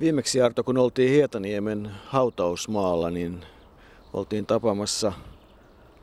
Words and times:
Viimeksi 0.00 0.42
Arto, 0.42 0.64
kun 0.64 0.78
oltiin 0.78 1.10
Hietaniemen 1.10 1.90
hautausmaalla, 2.06 3.10
niin 3.10 3.44
oltiin 4.12 4.46
tapaamassa 4.46 5.12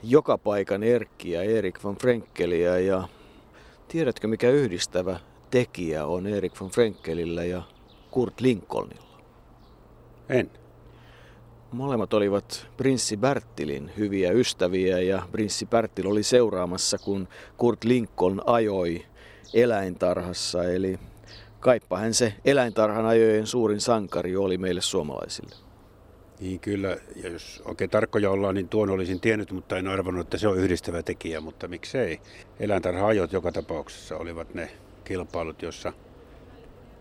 joka 0.03 0.37
paikan 0.37 0.83
Erkkiä, 0.83 1.44
Erik 1.44 1.83
von 1.83 1.96
Frenkkeliä 1.96 2.79
ja 2.79 3.07
tiedätkö 3.88 4.27
mikä 4.27 4.49
yhdistävä 4.49 5.19
tekijä 5.49 6.05
on 6.05 6.27
Erik 6.27 6.62
von 6.62 6.69
Frenkelillä 6.69 7.44
ja 7.44 7.62
Kurt 8.12 8.41
Lincolnilla? 8.41 9.22
En. 10.29 10.51
Molemmat 11.71 12.13
olivat 12.13 12.67
prinssi 12.78 13.17
Bertilin 13.17 13.92
hyviä 13.97 14.31
ystäviä 14.31 14.99
ja 14.99 15.28
prinssi 15.31 15.65
Bertil 15.65 16.08
oli 16.08 16.23
seuraamassa, 16.23 16.98
kun 16.98 17.27
Kurt 17.58 17.84
Lincoln 17.84 18.41
ajoi 18.45 19.05
eläintarhassa. 19.53 20.63
Eli 20.63 20.99
kaippahan 21.62 22.13
se 22.13 22.34
eläintarhan 22.45 23.05
ajojen 23.05 23.48
suurin 23.48 23.81
sankari 23.81 24.36
oli 24.36 24.58
meille 24.58 24.81
suomalaisille. 24.81 25.55
Niin 26.40 26.59
kyllä, 26.59 26.98
ja 27.23 27.30
jos 27.30 27.62
oikein 27.66 27.90
tarkkoja 27.90 28.31
ollaan, 28.31 28.55
niin 28.55 28.70
tuon 28.70 28.90
olisin 28.90 29.20
tiennyt, 29.20 29.52
mutta 29.52 29.77
en 29.77 29.88
arvannut, 29.88 30.26
että 30.26 30.38
se 30.38 30.48
on 30.48 30.58
yhdistävä 30.58 31.03
tekijä, 31.03 31.41
mutta 31.41 31.67
miksei. 31.67 32.20
Eläintarha-ajot 32.59 33.34
joka 33.34 33.52
tapauksessa 33.52 34.17
olivat 34.17 34.53
ne 34.53 34.72
kilpailut, 35.03 35.62
jossa, 35.62 35.94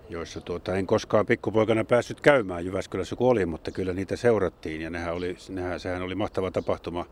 joissa 0.09 0.41
tuota, 0.41 0.77
en 0.77 0.87
koskaan 0.87 1.27
pikkupoikana 1.27 1.85
päässyt 1.85 2.21
käymään 2.21 2.65
Jyväskylässä 2.65 3.17
kun 3.17 3.31
olin, 3.31 3.49
mutta 3.49 3.71
kyllä 3.71 3.93
niitä 3.93 4.17
seurattiin 4.17 4.81
ja 4.81 4.91
nehän 4.91 5.15
oli, 5.15 5.37
nehän, 5.49 5.81
sehän 5.81 6.03
oli 6.03 6.15
mahtava 6.15 6.51
tapahtuma. 6.51 7.07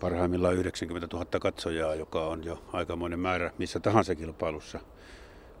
Parhaimmillaan 0.00 0.54
90 0.54 1.16
000 1.16 1.26
katsojaa, 1.40 1.94
joka 1.94 2.26
on 2.26 2.44
jo 2.44 2.62
aikamoinen 2.72 3.18
määrä 3.18 3.50
missä 3.58 3.80
tahansa 3.80 4.14
kilpailussa, 4.14 4.80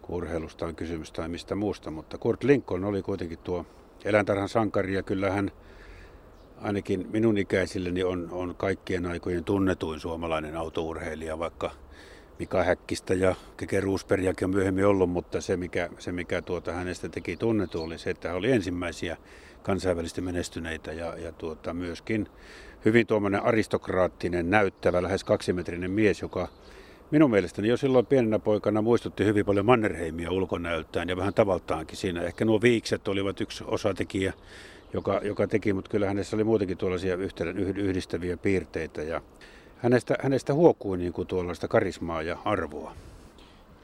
kun 0.02 0.16
urheilusta 0.16 0.66
on 0.66 0.76
kysymys 0.76 1.12
tai 1.12 1.28
mistä 1.28 1.54
muusta. 1.54 1.90
Mutta 1.90 2.18
Kurt 2.18 2.44
Lincoln 2.44 2.84
oli 2.84 3.02
kuitenkin 3.02 3.38
tuo 3.38 3.66
eläintarhan 4.04 4.48
sankari 4.48 4.94
ja 4.94 5.02
kyllä 5.02 5.30
hän 5.30 5.50
ainakin 6.60 7.06
minun 7.12 7.38
ikäisilleni 7.38 8.04
on, 8.04 8.28
on 8.30 8.54
kaikkien 8.56 9.06
aikojen 9.06 9.44
tunnetuin 9.44 10.00
suomalainen 10.00 10.56
autourheilija, 10.56 11.38
vaikka 11.38 11.70
Mika 12.38 12.62
Häkkistä 12.62 13.14
ja 13.14 13.34
Keke 13.56 13.80
Ruusbergiakin 13.80 14.44
on 14.46 14.54
myöhemmin 14.54 14.86
ollut, 14.86 15.10
mutta 15.10 15.40
se 15.40 15.56
mikä, 15.56 15.88
se 15.98 16.12
mikä 16.12 16.42
tuota 16.42 16.72
hänestä 16.72 17.08
teki 17.08 17.36
tunnetu 17.36 17.82
oli 17.82 17.98
se, 17.98 18.10
että 18.10 18.28
hän 18.28 18.36
oli 18.36 18.52
ensimmäisiä 18.52 19.16
kansainvälisesti 19.62 20.20
menestyneitä 20.20 20.92
ja, 20.92 21.18
ja 21.18 21.32
tuota, 21.32 21.74
myöskin 21.74 22.28
hyvin 22.84 23.06
tuommoinen 23.06 23.42
aristokraattinen, 23.42 24.50
näyttävä, 24.50 25.02
lähes 25.02 25.24
kaksimetrinen 25.24 25.90
mies, 25.90 26.22
joka 26.22 26.48
minun 27.12 27.30
mielestäni 27.30 27.68
jo 27.68 27.76
silloin 27.76 28.06
pienenä 28.06 28.38
poikana 28.38 28.82
muistutti 28.82 29.24
hyvin 29.24 29.46
paljon 29.46 29.66
Mannerheimia 29.66 30.30
ulkonäöltään 30.30 31.08
ja 31.08 31.16
vähän 31.16 31.34
tavaltaankin 31.34 31.96
siinä. 31.96 32.22
Ehkä 32.22 32.44
nuo 32.44 32.60
viikset 32.62 33.08
olivat 33.08 33.40
yksi 33.40 33.64
osatekijä, 33.66 34.32
joka, 34.92 35.20
joka 35.24 35.46
teki, 35.46 35.72
mutta 35.72 35.90
kyllä 35.90 36.06
hänessä 36.06 36.36
oli 36.36 36.44
muutenkin 36.44 36.78
tuollaisia 36.78 37.16
yhdistäviä 37.76 38.36
piirteitä 38.36 39.02
ja 39.02 39.20
hänestä, 39.78 40.16
hänestä 40.22 40.54
huokui 40.54 40.98
niin 40.98 41.12
kuin 41.12 41.28
tuollaista 41.28 41.68
karismaa 41.68 42.22
ja 42.22 42.38
arvoa. 42.44 42.92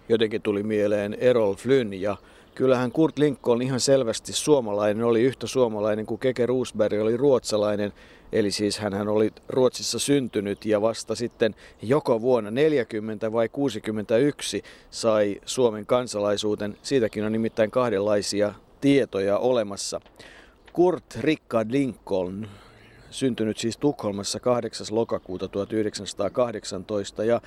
Jotenkin 0.09 0.43
tuli 0.43 0.63
mieleen 0.63 1.17
Errol 1.21 1.55
Flynn 1.55 1.95
ja 1.95 2.17
kyllähän 2.59 2.93
Kurt 2.93 3.19
Lincoln 3.19 3.63
ihan 3.63 3.81
selvästi 3.81 4.33
suomalainen, 4.33 5.05
oli 5.05 5.23
yhtä 5.23 5.47
suomalainen 5.47 6.07
kuin 6.07 6.19
Keke 6.19 6.47
Roosberg 6.47 7.01
oli 7.01 7.17
ruotsalainen. 7.17 7.93
Eli 8.33 8.51
siis 8.51 8.79
hän 8.79 9.09
oli 9.09 9.31
Ruotsissa 9.49 9.99
syntynyt 9.99 10.65
ja 10.65 10.81
vasta 10.81 11.15
sitten 11.15 11.55
joko 11.83 12.21
vuonna 12.21 12.51
40 12.51 13.33
vai 13.33 13.49
61 13.49 14.63
sai 14.91 15.41
Suomen 15.45 15.87
kansalaisuuden. 15.87 16.77
Siitäkin 16.83 17.25
on 17.25 17.33
nimittäin 17.33 17.71
kahdenlaisia 17.71 18.55
tietoja 18.81 19.39
olemassa. 19.39 20.01
Kurt 20.73 21.19
Rickard 21.21 21.73
Lincoln, 21.73 22.49
syntynyt 23.11 23.59
siis 23.59 23.77
Tukholmassa 23.77 24.41
8. 24.41 24.87
lokakuuta 24.91 25.49
1918 25.49 27.25
ja 27.25 27.41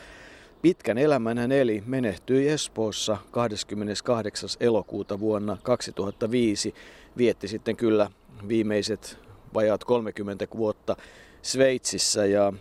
pitkän 0.61 0.97
elämän 0.97 1.37
hän 1.37 1.51
eli, 1.51 1.83
menehtyi 1.85 2.49
Espoossa 2.49 3.17
28. 3.31 4.49
elokuuta 4.59 5.19
vuonna 5.19 5.57
2005. 5.63 6.75
Vietti 7.17 7.47
sitten 7.47 7.75
kyllä 7.75 8.09
viimeiset 8.47 9.17
vajaat 9.53 9.83
30 9.83 10.47
vuotta 10.57 10.95
Sveitsissä 11.41 12.25
ja 12.25 12.53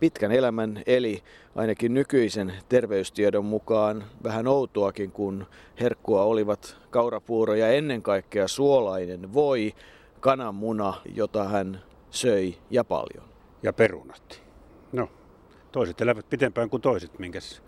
pitkän 0.00 0.32
elämän 0.32 0.82
eli 0.86 1.22
ainakin 1.56 1.94
nykyisen 1.94 2.52
terveystiedon 2.68 3.44
mukaan 3.44 4.04
vähän 4.22 4.46
outoakin, 4.46 5.12
kun 5.12 5.46
herkkua 5.80 6.22
olivat 6.22 6.76
kaurapuuro 6.90 7.54
ja 7.54 7.68
ennen 7.68 8.02
kaikkea 8.02 8.48
suolainen 8.48 9.34
voi, 9.34 9.74
kananmuna, 10.20 10.94
jota 11.14 11.44
hän 11.44 11.82
söi 12.10 12.54
ja 12.70 12.84
paljon. 12.84 13.24
Ja 13.62 13.72
perunat. 13.72 14.42
No, 14.92 15.08
toiset 15.72 16.00
elävät 16.00 16.30
pitempään 16.30 16.70
kuin 16.70 16.82
toiset, 16.82 17.18
minkäs 17.18 17.62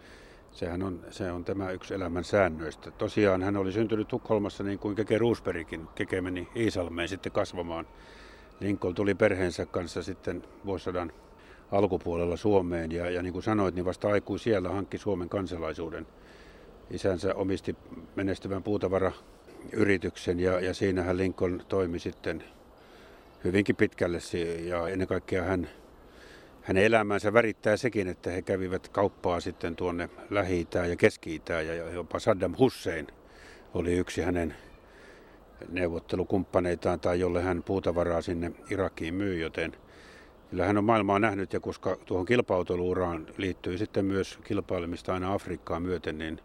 sehän 0.52 0.82
on, 0.82 1.00
se 1.10 1.32
on 1.32 1.44
tämä 1.44 1.70
yksi 1.70 1.94
elämän 1.94 2.24
säännöistä. 2.24 2.90
Tosiaan 2.90 3.42
hän 3.42 3.56
oli 3.56 3.72
syntynyt 3.72 4.08
Tukholmassa 4.08 4.64
niin 4.64 4.78
kuin 4.78 4.96
Keke 4.96 5.18
Roosbergin. 5.18 5.88
Keke 5.94 6.20
meni 6.20 6.48
Iisalmeen 6.56 7.08
sitten 7.08 7.32
kasvamaan. 7.32 7.86
Lincoln 8.60 8.94
tuli 8.94 9.14
perheensä 9.14 9.66
kanssa 9.66 10.02
sitten 10.02 10.42
vuosisadan 10.66 11.12
alkupuolella 11.70 12.36
Suomeen 12.36 12.92
ja, 12.92 13.10
ja 13.10 13.22
niin 13.22 13.32
kuin 13.32 13.42
sanoit, 13.42 13.74
niin 13.74 13.84
vasta 13.84 14.08
aikui 14.08 14.38
siellä 14.38 14.68
hankki 14.68 14.98
Suomen 14.98 15.28
kansalaisuuden. 15.28 16.06
Isänsä 16.90 17.34
omisti 17.34 17.76
menestyvän 18.16 18.62
puutavarayrityksen 18.62 20.40
ja, 20.40 20.60
ja 20.60 20.74
siinähän 20.74 21.16
Lincoln 21.16 21.62
toimi 21.68 21.98
sitten 21.98 22.44
hyvinkin 23.44 23.76
pitkälle 23.76 24.18
ja 24.64 24.88
ennen 24.88 25.08
kaikkea 25.08 25.42
hän, 25.42 25.68
hänen 26.62 26.84
elämänsä 26.84 27.32
värittää 27.32 27.76
sekin, 27.76 28.08
että 28.08 28.30
he 28.30 28.42
kävivät 28.42 28.88
kauppaa 28.88 29.40
sitten 29.40 29.76
tuonne 29.76 30.08
lähi 30.30 30.66
ja 30.88 30.96
keski 30.96 31.42
ja 31.48 31.90
jopa 31.90 32.18
Saddam 32.18 32.54
Hussein 32.58 33.06
oli 33.74 33.92
yksi 33.92 34.22
hänen 34.22 34.54
neuvottelukumppaneitaan 35.68 37.00
tai 37.00 37.20
jolle 37.20 37.42
hän 37.42 37.62
puutavaraa 37.62 38.22
sinne 38.22 38.52
Irakiin 38.70 39.14
myy, 39.14 39.38
joten 39.38 39.72
kyllä 40.50 40.66
hän 40.66 40.78
on 40.78 40.84
maailmaa 40.84 41.18
nähnyt 41.18 41.52
ja 41.52 41.60
koska 41.60 41.96
tuohon 42.06 42.26
kilpauteluuraan 42.26 43.26
liittyy 43.36 43.78
sitten 43.78 44.04
myös 44.04 44.38
kilpailemista 44.44 45.14
aina 45.14 45.34
Afrikkaan 45.34 45.82
myöten, 45.82 46.18
niin 46.18 46.40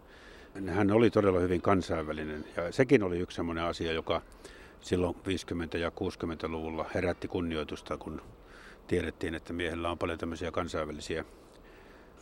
hän 0.67 0.91
oli 0.91 1.09
todella 1.09 1.39
hyvin 1.39 1.61
kansainvälinen. 1.61 2.45
Ja 2.55 2.71
sekin 2.71 3.03
oli 3.03 3.19
yksi 3.19 3.35
sellainen 3.35 3.63
asia, 3.63 3.91
joka 3.91 4.21
silloin 4.81 5.15
50- 5.15 5.77
ja 5.77 5.89
60-luvulla 5.89 6.85
herätti 6.93 7.27
kunnioitusta, 7.27 7.97
kun 7.97 8.21
tiedettiin, 8.87 9.35
että 9.35 9.53
miehellä 9.53 9.91
on 9.91 9.97
paljon 9.97 10.19
tämmöisiä 10.19 10.51
kansainvälisiä 10.51 11.25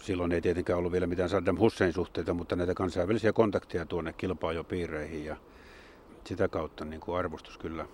Silloin 0.01 0.31
ei 0.31 0.41
tietenkään 0.41 0.79
ollut 0.79 0.91
vielä 0.91 1.07
mitään 1.07 1.29
Saddam 1.29 1.57
Hussein 1.59 1.93
suhteita, 1.93 2.33
mutta 2.33 2.55
näitä 2.55 2.73
kansainvälisiä 2.73 3.33
kontakteja 3.33 3.85
tuonne 3.85 4.13
kilpaajopiireihin 4.13 5.25
ja 5.25 5.35
sitä 6.23 6.47
kautta 6.47 6.85
niin 6.85 6.99
kuin 6.99 7.17
arvostus 7.17 7.57
kyllä 7.57 7.85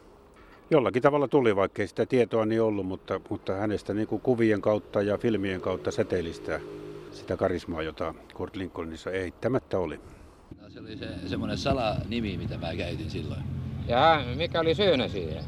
jollakin 0.72 1.02
tavalla 1.02 1.28
tuli, 1.28 1.56
vaikka 1.56 1.82
ei 1.82 1.88
sitä 1.88 2.06
tietoa 2.06 2.46
niin 2.46 2.62
ollut, 2.62 2.86
mutta, 2.86 3.22
mutta 3.30 3.54
hänestä 3.54 3.94
niin 3.94 4.08
kuin 4.08 4.22
kuvien 4.22 4.62
kautta 4.62 5.02
ja 5.02 5.18
filmien 5.18 5.62
kautta 5.62 5.92
säteilistä 5.92 6.60
sitä 7.12 7.38
karismaa, 7.38 7.82
jota 7.82 8.14
Kurt 8.34 8.56
Lincolnissa 8.56 9.12
eittämättä 9.12 9.80
oli. 9.80 10.00
No, 10.62 10.70
se 10.70 10.80
oli 10.80 10.98
se, 10.98 11.08
semmoinen 11.28 11.58
salanimi, 11.58 12.38
mitä 12.38 12.58
mä 12.58 12.76
käytin 12.76 13.10
silloin. 13.10 13.42
Ja 13.88 14.24
mikä 14.36 14.60
oli 14.60 14.76
syynä 14.76 15.08
siihen? 15.08 15.44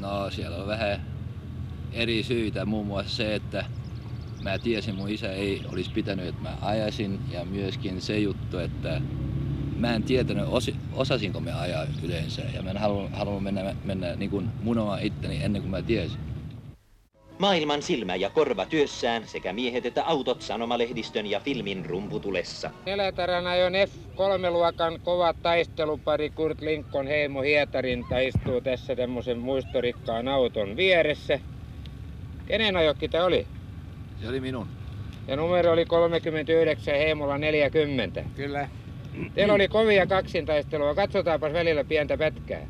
No 0.00 0.30
siellä 0.30 0.56
on 0.56 0.66
vähän 0.66 1.15
eri 1.96 2.22
syitä, 2.22 2.64
muun 2.64 2.86
muassa 2.86 3.16
se, 3.16 3.34
että 3.34 3.64
mä 4.42 4.58
tiesin 4.58 4.94
mun 4.94 5.08
isä 5.08 5.32
ei 5.32 5.62
olisi 5.72 5.90
pitänyt, 5.90 6.26
että 6.26 6.42
mä 6.42 6.56
ajasin 6.60 7.20
ja 7.30 7.44
myöskin 7.44 8.02
se 8.02 8.18
juttu, 8.18 8.58
että 8.58 9.00
mä 9.76 9.94
en 9.94 10.02
tietänyt, 10.02 10.44
os, 10.48 10.70
osasinko 10.92 11.40
me 11.40 11.52
ajaa 11.52 11.86
yleensä. 12.02 12.42
Ja 12.54 12.62
mä 12.62 12.70
en 12.70 12.76
halunnut, 12.76 13.12
halunnut 13.12 13.42
mennä, 13.42 13.74
mennä 13.84 14.16
niin 14.16 14.30
kuin 14.30 14.48
munomaan 14.62 15.02
itteni 15.02 15.38
ennen 15.42 15.62
kuin 15.62 15.70
mä 15.70 15.82
tiesin. 15.82 16.18
Maailman 17.38 17.82
silmä 17.82 18.16
ja 18.16 18.30
korva 18.30 18.66
työssään 18.66 19.22
sekä 19.26 19.52
miehet 19.52 19.86
että 19.86 20.04
autot 20.04 20.42
sanomalehdistön 20.42 21.26
ja 21.26 21.40
filmin 21.40 21.86
rumputulessa. 21.86 22.70
Elätärän 22.86 23.46
ajon 23.46 23.72
F3-luokan 23.72 25.00
kova 25.04 25.34
taistelupari 25.42 26.30
Kurt 26.30 26.60
Lincoln 26.60 27.06
Heimo 27.06 27.42
Hietarinta 27.42 28.18
istuu 28.18 28.60
tässä 28.60 28.96
tämmöisen 28.96 29.38
muistorikkaan 29.38 30.28
auton 30.28 30.76
vieressä. 30.76 31.40
Kenen 32.46 32.76
ajokki 32.76 33.08
tämä 33.08 33.24
oli? 33.24 33.46
Se 34.20 34.28
oli 34.28 34.40
minun. 34.40 34.66
Ja 35.28 35.36
numero 35.36 35.72
oli 35.72 35.84
39 35.84 36.94
Heimolla 36.94 37.38
40. 37.38 38.24
Kyllä. 38.36 38.68
Teillä 39.34 39.54
oli 39.54 39.68
kovia 39.68 40.06
kaksintaistelua. 40.06 40.94
Katsotaanpas 40.94 41.52
välillä 41.52 41.84
pientä 41.84 42.16
pätkää. 42.18 42.66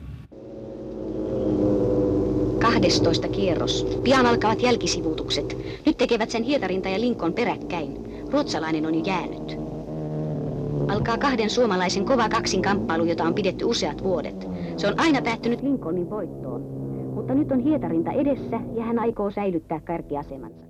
12 2.58 3.28
kierros. 3.28 3.87
Pian 4.05 4.26
alkavat 4.26 4.62
jälkisivuutukset. 4.62 5.56
Nyt 5.87 5.96
tekevät 5.96 6.31
sen 6.31 6.43
Hietarinta 6.43 6.88
ja 6.88 7.00
Linkon 7.00 7.32
peräkkäin. 7.32 7.96
Ruotsalainen 8.31 8.87
on 8.87 8.94
jo 8.94 9.02
jäänyt. 9.05 9.56
Alkaa 10.88 11.19
kahden 11.19 11.50
suomalaisen 11.50 12.05
kova 12.05 12.29
kaksin 12.29 12.62
kamppailu, 12.62 13.05
jota 13.05 13.25
on 13.25 13.34
pidetty 13.34 13.64
useat 13.64 14.02
vuodet. 14.02 14.46
Se 14.76 14.87
on 14.87 15.00
aina 15.00 15.22
päättynyt 15.22 15.62
Lincolnin 15.62 16.11
voittoon. 16.11 16.75
Mutta 17.26 17.38
nyt 17.38 17.52
on 17.52 17.61
hietarinta 17.61 18.12
edessä 18.12 18.61
ja 18.75 18.84
hän 18.84 18.99
aikoo 18.99 19.31
säilyttää 19.31 19.81
kärkiasemansa. 19.81 20.64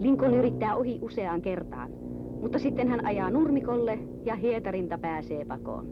Lincoln 0.00 0.34
yrittää 0.34 0.76
ohi 0.76 0.98
useaan 1.02 1.42
kertaan, 1.42 1.90
mutta 2.40 2.58
sitten 2.58 2.88
hän 2.88 3.06
ajaa 3.06 3.30
nurmikolle 3.30 3.98
ja 4.24 4.34
hietarinta 4.34 4.98
pääsee 4.98 5.44
pakoon. 5.44 5.86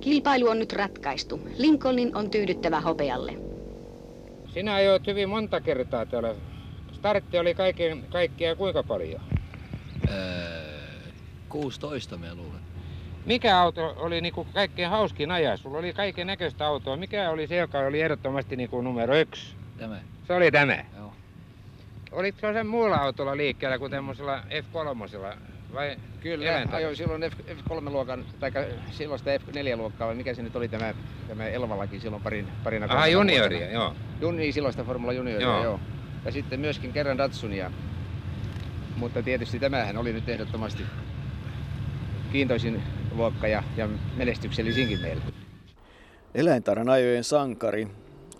Kilpailu 0.00 0.48
on 0.48 0.58
nyt 0.58 0.72
ratkaistu. 0.72 1.40
Lincolnin 1.58 2.16
on 2.16 2.30
tyydyttävä 2.30 2.80
hopealle. 2.80 3.32
Sinä 4.46 4.74
ajoit 4.74 5.06
hyvin 5.06 5.28
monta 5.28 5.60
kertaa 5.60 6.06
tuolla. 6.06 6.55
Startti 6.96 7.38
oli 7.38 7.54
kaiken, 7.54 8.04
kaikkia 8.10 8.56
kuinka 8.56 8.82
paljon? 8.82 9.20
Öö, 10.10 10.62
16 11.48 12.16
mä 12.16 12.34
luulen. 12.34 12.60
Mikä 13.26 13.60
auto 13.60 13.94
oli 13.96 14.20
niinku 14.20 14.46
kaikkein 14.54 14.90
hauskin 14.90 15.30
ajaa? 15.30 15.56
Sulla 15.56 15.78
oli 15.78 15.92
kaiken 15.92 16.26
näköistä 16.26 16.66
autoa. 16.66 16.96
Mikä 16.96 17.30
oli 17.30 17.46
se, 17.46 17.56
joka 17.56 17.78
oli 17.78 18.00
ehdottomasti 18.00 18.56
niinku 18.56 18.80
numero 18.80 19.16
yksi? 19.16 19.54
Tämä, 19.78 19.96
Se 20.26 20.32
oli 20.34 20.50
tämä. 20.50 20.84
joo. 20.98 21.12
Olitko 22.12 22.52
sen 22.52 22.66
muulla 22.66 22.96
autolla 22.96 23.36
liikkeellä 23.36 23.78
kuin 23.78 23.90
tämmöisellä 23.90 24.42
F3? 24.50 25.36
Vai 25.74 25.96
Kyllä, 26.20 26.44
eläintä? 26.50 26.76
ajoin 26.76 26.96
silloin 26.96 27.22
F, 27.22 27.34
F3-luokan, 27.48 28.24
tai 28.40 28.50
silloista 28.90 29.30
F4-luokkaa, 29.30 30.06
vai 30.08 30.14
mikä 30.14 30.34
se 30.34 30.42
nyt 30.42 30.56
oli 30.56 30.68
tämä, 30.68 30.94
tämä 31.28 31.46
Elvallakin 31.48 32.00
silloin 32.00 32.22
parin, 32.22 32.48
parina 32.64 32.86
Aha, 32.90 33.06
junioria, 33.06 33.58
vuotena. 33.58 33.72
joo. 33.80 33.94
Jun, 34.20 34.36
niin, 34.36 34.52
silloista 34.52 34.84
Formula 34.84 35.12
Junioria, 35.12 35.46
Joo. 35.46 35.64
joo. 35.64 35.80
Ja 36.26 36.32
sitten 36.32 36.60
myöskin 36.60 36.92
kerran 36.92 37.18
Datsunia. 37.18 37.70
Mutta 38.96 39.22
tietysti 39.22 39.58
tämähän 39.58 39.96
oli 39.96 40.12
nyt 40.12 40.28
ehdottomasti 40.28 40.82
kiintoisin 42.32 42.82
luokka 43.14 43.48
ja, 43.48 43.62
ja 43.76 43.88
menestyksellisinkin 44.16 45.00
meillä. 45.00 45.22
Eläintarhan 46.34 46.88
ajojen 46.88 47.24
sankari, 47.24 47.88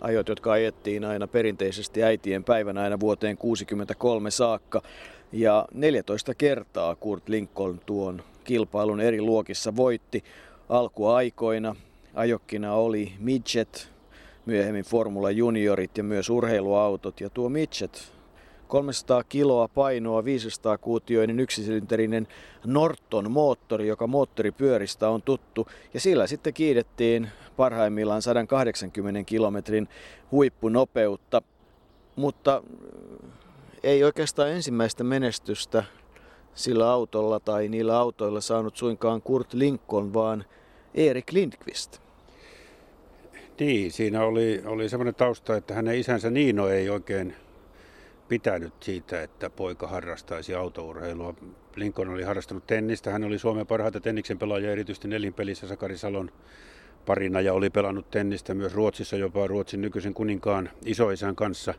ajot, 0.01 0.29
jotka 0.29 0.51
ajettiin 0.51 1.05
aina 1.05 1.27
perinteisesti 1.27 2.03
äitien 2.03 2.43
päivänä 2.43 2.81
aina 2.81 2.99
vuoteen 2.99 3.37
63 3.37 4.31
saakka. 4.31 4.81
Ja 5.31 5.67
14 5.73 6.35
kertaa 6.35 6.95
Kurt 6.95 7.29
Lincoln 7.29 7.79
tuon 7.85 8.23
kilpailun 8.43 9.01
eri 9.01 9.21
luokissa 9.21 9.75
voitti. 9.75 10.23
Alkuaikoina 10.69 11.75
ajokkina 12.13 12.73
oli 12.73 13.13
Midget, 13.19 13.96
myöhemmin 14.47 14.83
Formula 14.83 15.31
Juniorit 15.31 15.97
ja 15.97 16.03
myös 16.03 16.29
urheiluautot. 16.29 17.21
Ja 17.21 17.29
tuo 17.29 17.49
Midget 17.49 18.13
300 18.67 19.23
kiloa 19.23 19.67
painoa, 19.67 20.25
500 20.25 20.77
kuutioinen 20.77 21.39
yksisylinterinen 21.39 22.27
Norton 22.65 23.31
moottori, 23.31 23.87
joka 23.87 24.07
moottoripyöristä 24.07 25.09
on 25.09 25.21
tuttu. 25.21 25.67
Ja 25.93 25.99
sillä 25.99 26.27
sitten 26.27 26.53
kiidettiin 26.53 27.29
parhaimmillaan 27.57 28.21
180 28.21 29.23
kilometrin 29.23 29.87
huippunopeutta. 30.31 31.41
Mutta 32.15 32.63
äh, 33.23 33.29
ei 33.83 34.03
oikeastaan 34.03 34.51
ensimmäistä 34.51 35.03
menestystä 35.03 35.83
sillä 36.53 36.91
autolla 36.91 37.39
tai 37.39 37.67
niillä 37.67 37.99
autoilla 37.99 38.41
saanut 38.41 38.77
suinkaan 38.77 39.21
Kurt 39.21 39.53
Lincoln, 39.53 40.13
vaan 40.13 40.45
Erik 40.95 41.31
Lindqvist. 41.31 42.06
Niin, 43.59 43.91
siinä 43.91 44.23
oli, 44.23 44.61
oli 44.65 44.89
semmoinen 44.89 45.15
tausta, 45.15 45.55
että 45.55 45.73
hänen 45.73 45.99
isänsä 45.99 46.29
Niino 46.29 46.67
ei 46.67 46.89
oikein 46.89 47.35
pitänyt 48.27 48.73
siitä, 48.79 49.21
että 49.21 49.49
poika 49.49 49.87
harrastaisi 49.87 50.55
autourheilua. 50.55 51.33
Lincoln 51.75 52.09
oli 52.09 52.23
harrastanut 52.23 52.67
tennistä, 52.67 53.11
hän 53.11 53.23
oli 53.23 53.39
Suomen 53.39 53.67
parhaita 53.67 53.99
tenniksen 53.99 54.39
pelaajia, 54.39 54.71
erityisesti 54.71 55.07
nelinpelissä 55.07 55.67
Sakari 55.67 55.97
Salon 55.97 56.31
parina 57.05 57.41
ja 57.41 57.53
oli 57.53 57.69
pelannut 57.69 58.11
tennistä 58.11 58.53
myös 58.53 58.73
Ruotsissa 58.73 59.15
jopa 59.15 59.47
Ruotsin 59.47 59.81
nykyisen 59.81 60.13
kuninkaan 60.13 60.69
isoisän 60.85 61.35
kanssa. 61.35 61.73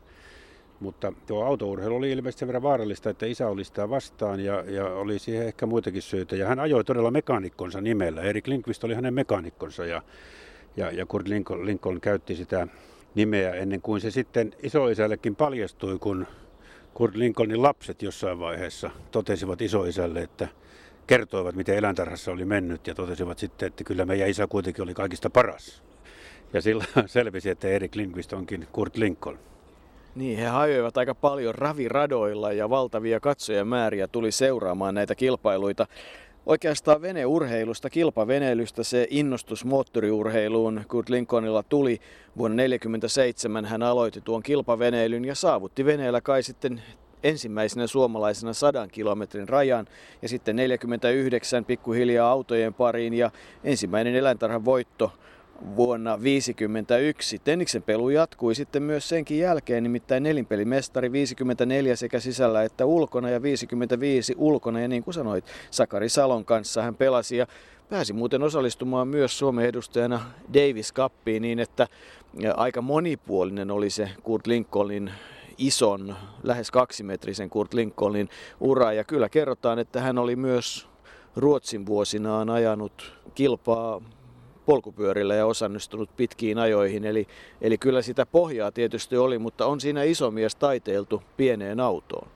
Mutta 0.79 1.13
tuo 1.27 1.43
autourheilu 1.43 1.95
oli 1.95 2.11
ilmeisesti 2.11 2.39
sen 2.39 2.47
verran 2.47 2.63
vaarallista, 2.63 3.09
että 3.09 3.25
isä 3.25 3.47
oli 3.47 3.63
sitä 3.63 3.89
vastaan 3.89 4.39
ja, 4.39 4.63
ja 4.67 4.85
oli 4.85 5.19
siihen 5.19 5.47
ehkä 5.47 5.65
muitakin 5.65 6.01
syitä. 6.01 6.35
Ja 6.35 6.47
hän 6.47 6.59
ajoi 6.59 6.83
todella 6.83 7.11
mekaanikkonsa 7.11 7.81
nimellä. 7.81 8.21
Erik 8.21 8.47
Lindqvist 8.47 8.83
oli 8.83 8.93
hänen 8.93 9.13
mekaanikkonsa 9.13 9.85
ja, 9.85 10.01
ja, 10.77 10.91
ja 10.91 11.05
Kurt 11.05 11.27
Lincoln, 11.27 11.65
Lincoln 11.65 12.01
käytti 12.01 12.35
sitä 12.35 12.67
nimeä 13.15 13.53
ennen 13.53 13.81
kuin 13.81 14.01
se 14.01 14.11
sitten 14.11 14.53
isoisällekin 14.63 15.35
paljastui, 15.35 15.99
kun 15.99 16.27
Kurt 16.93 17.15
Lincolnin 17.15 17.63
lapset 17.63 18.01
jossain 18.01 18.39
vaiheessa 18.39 18.89
totesivat 19.11 19.61
isoisälle, 19.61 20.21
että 20.21 20.47
kertoivat, 21.07 21.55
miten 21.55 21.75
eläintarhassa 21.75 22.31
oli 22.31 22.45
mennyt 22.45 22.87
ja 22.87 22.95
totesivat 22.95 23.39
sitten, 23.39 23.67
että 23.67 23.83
kyllä 23.83 24.05
meidän 24.05 24.29
isä 24.29 24.47
kuitenkin 24.47 24.83
oli 24.83 24.93
kaikista 24.93 25.29
paras. 25.29 25.83
Ja 26.53 26.61
silloin 26.61 26.89
selvisi, 27.05 27.49
että 27.49 27.67
Erik 27.67 27.95
Lindqvist 27.95 28.33
onkin 28.33 28.67
Kurt 28.71 28.97
Lincoln. 28.97 29.39
Niin, 30.15 30.39
he 30.39 30.45
hajoivat 30.45 30.97
aika 30.97 31.15
paljon 31.15 31.55
raviradoilla 31.55 32.51
ja 32.51 32.69
valtavia 32.69 33.19
katsojamääriä 33.19 34.07
tuli 34.07 34.31
seuraamaan 34.31 34.95
näitä 34.95 35.15
kilpailuita. 35.15 35.87
Oikeastaan 36.49 37.01
veneurheilusta, 37.01 37.89
kilpaveneilystä 37.89 38.83
se 38.83 39.07
innostus 39.09 39.65
moottoriurheiluun 39.65 40.83
Kurt 40.87 41.09
Lincolnilla 41.09 41.63
tuli. 41.63 41.99
Vuonna 42.37 42.55
1947 42.55 43.65
hän 43.65 43.83
aloitti 43.83 44.21
tuon 44.21 44.43
kilpaveneilyn 44.43 45.25
ja 45.25 45.35
saavutti 45.35 45.85
veneellä 45.85 46.21
kai 46.21 46.43
sitten 46.43 46.81
ensimmäisenä 47.23 47.87
suomalaisena 47.87 48.53
sadan 48.53 48.89
kilometrin 48.89 49.49
rajan 49.49 49.87
ja 50.21 50.29
sitten 50.29 50.55
49 50.55 51.65
pikkuhiljaa 51.65 52.31
autojen 52.31 52.73
pariin 52.73 53.13
ja 53.13 53.31
ensimmäinen 53.63 54.15
eläintarhan 54.15 54.65
voitto 54.65 55.11
vuonna 55.75 56.11
1951. 56.11 57.39
Tenniksen 57.39 57.83
pelu 57.83 58.09
jatkui 58.09 58.55
sitten 58.55 58.83
myös 58.83 59.09
senkin 59.09 59.39
jälkeen, 59.39 59.83
nimittäin 59.83 60.23
nelinpelimestari 60.23 61.11
54 61.11 61.95
sekä 61.95 62.19
sisällä 62.19 62.63
että 62.63 62.85
ulkona 62.85 63.29
ja 63.29 63.41
55 63.41 64.35
ulkona. 64.37 64.81
Ja 64.81 64.87
niin 64.87 65.03
kuin 65.03 65.13
sanoit, 65.13 65.45
Sakari 65.71 66.09
Salon 66.09 66.45
kanssa 66.45 66.81
hän 66.81 66.95
pelasi 66.95 67.37
ja 67.37 67.47
pääsi 67.89 68.13
muuten 68.13 68.43
osallistumaan 68.43 69.07
myös 69.07 69.39
Suomen 69.39 69.65
edustajana 69.65 70.21
Davis 70.53 70.93
Cupiin 70.93 71.41
niin, 71.41 71.59
että 71.59 71.87
aika 72.55 72.81
monipuolinen 72.81 73.71
oli 73.71 73.89
se 73.89 74.09
Kurt 74.23 74.47
Lincolnin 74.47 75.11
ison, 75.57 76.15
lähes 76.43 76.71
kaksimetrisen 76.71 77.49
Kurt 77.49 77.73
Lincolnin 77.73 78.29
ura. 78.59 78.93
Ja 78.93 79.03
kyllä 79.03 79.29
kerrotaan, 79.29 79.79
että 79.79 80.01
hän 80.01 80.17
oli 80.17 80.35
myös 80.35 80.87
Ruotsin 81.35 81.85
vuosinaan 81.85 82.49
ajanut 82.49 83.19
kilpaa 83.35 84.01
polkupyörillä 84.69 85.35
ja 85.35 85.45
osallistunut 85.45 86.09
pitkiin 86.17 86.57
ajoihin. 86.57 87.05
Eli, 87.05 87.27
eli 87.61 87.77
kyllä 87.77 88.01
sitä 88.01 88.25
pohjaa 88.25 88.71
tietysti 88.71 89.17
oli, 89.17 89.39
mutta 89.39 89.65
on 89.65 89.81
siinä 89.81 90.03
iso 90.03 90.31
mies 90.31 90.55
taiteiltu 90.55 91.23
pieneen 91.37 91.79
autoon. 91.79 92.27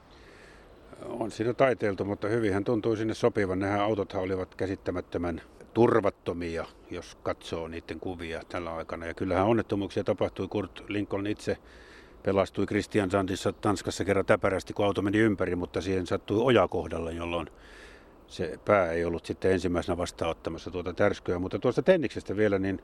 On 1.06 1.32
siinä 1.32 1.54
taiteiltu, 1.54 2.06
mutta 2.06 2.28
hyvin 2.28 2.54
hän 2.54 2.64
tuntui 2.64 2.98
sinne 2.98 3.14
sopivan. 3.14 3.60
Nämä 3.60 3.84
autothan 3.84 4.22
olivat 4.22 4.56
käsittämättömän 4.56 5.42
turvattomia, 5.74 6.66
jos 6.92 7.18
katsoo 7.24 7.68
niiden 7.68 8.00
kuvia 8.00 8.42
tällä 8.50 8.76
aikana. 8.76 9.06
Ja 9.06 9.14
kyllähän 9.14 9.46
onnettomuuksia 9.46 10.04
tapahtui. 10.04 10.48
Kurt 10.48 10.84
Lincoln 10.88 11.28
itse 11.28 11.58
pelastui 12.24 12.66
Christian 12.66 13.12
Sandissa 13.12 13.54
Tanskassa 13.54 14.06
kerran 14.06 14.26
täpärästi, 14.26 14.74
kun 14.74 14.86
auto 14.86 15.02
meni 15.02 15.18
ympäri, 15.18 15.56
mutta 15.56 15.82
siihen 15.82 16.08
sattui 16.08 16.44
oja 16.44 16.68
kohdalla, 16.68 17.12
jolloin 17.12 17.48
se 18.34 18.60
pää 18.66 18.92
ei 18.92 19.06
ollut 19.06 19.26
sitten 19.26 19.52
ensimmäisenä 19.52 19.98
vastaanottamassa 19.98 20.72
tuota 20.72 20.94
tärskyä. 20.94 21.40
Mutta 21.40 21.60
tuosta 21.60 21.82
Tenniksestä 21.82 22.38
vielä, 22.38 22.60
niin 22.60 22.82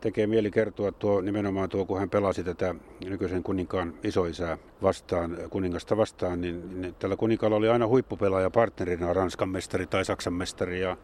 tekee 0.00 0.26
mieli 0.26 0.50
kertoa 0.50 0.92
tuo, 0.92 1.20
nimenomaan 1.20 1.68
tuo, 1.68 1.86
kun 1.86 1.98
hän 1.98 2.10
pelasi 2.10 2.44
tätä 2.44 2.74
nykyisen 3.04 3.42
kuninkaan 3.42 3.94
isoisää 4.04 4.58
vastaan, 4.82 5.38
kuningasta 5.50 5.96
vastaan, 5.96 6.40
niin, 6.40 6.82
niin 6.82 6.94
tällä 6.94 7.16
kuninkaalla 7.16 7.56
oli 7.56 7.68
aina 7.68 7.86
huippupelaaja 7.86 8.50
partnerina, 8.50 9.12
Ranskan 9.12 9.48
mestari 9.48 9.86
tai 9.86 10.04
Saksan 10.04 10.32
mestari. 10.32 10.80
Ja, 10.80 10.96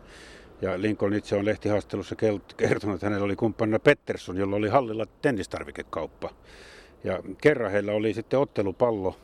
ja 0.62 0.82
Lincoln 0.82 1.14
itse 1.14 1.36
on 1.36 1.44
lehtihaastattelussa 1.44 2.16
kertonut, 2.56 2.94
että 2.94 3.06
hänellä 3.06 3.24
oli 3.24 3.36
kumppanina 3.36 3.78
Pettersson, 3.78 4.36
jolla 4.36 4.56
oli 4.56 4.68
hallilla 4.68 5.06
tennistarvikekauppa. 5.22 6.30
Ja 7.04 7.22
kerran 7.42 7.72
heillä 7.72 7.92
oli 7.92 8.14
sitten 8.14 8.38
ottelupallo 8.38 9.16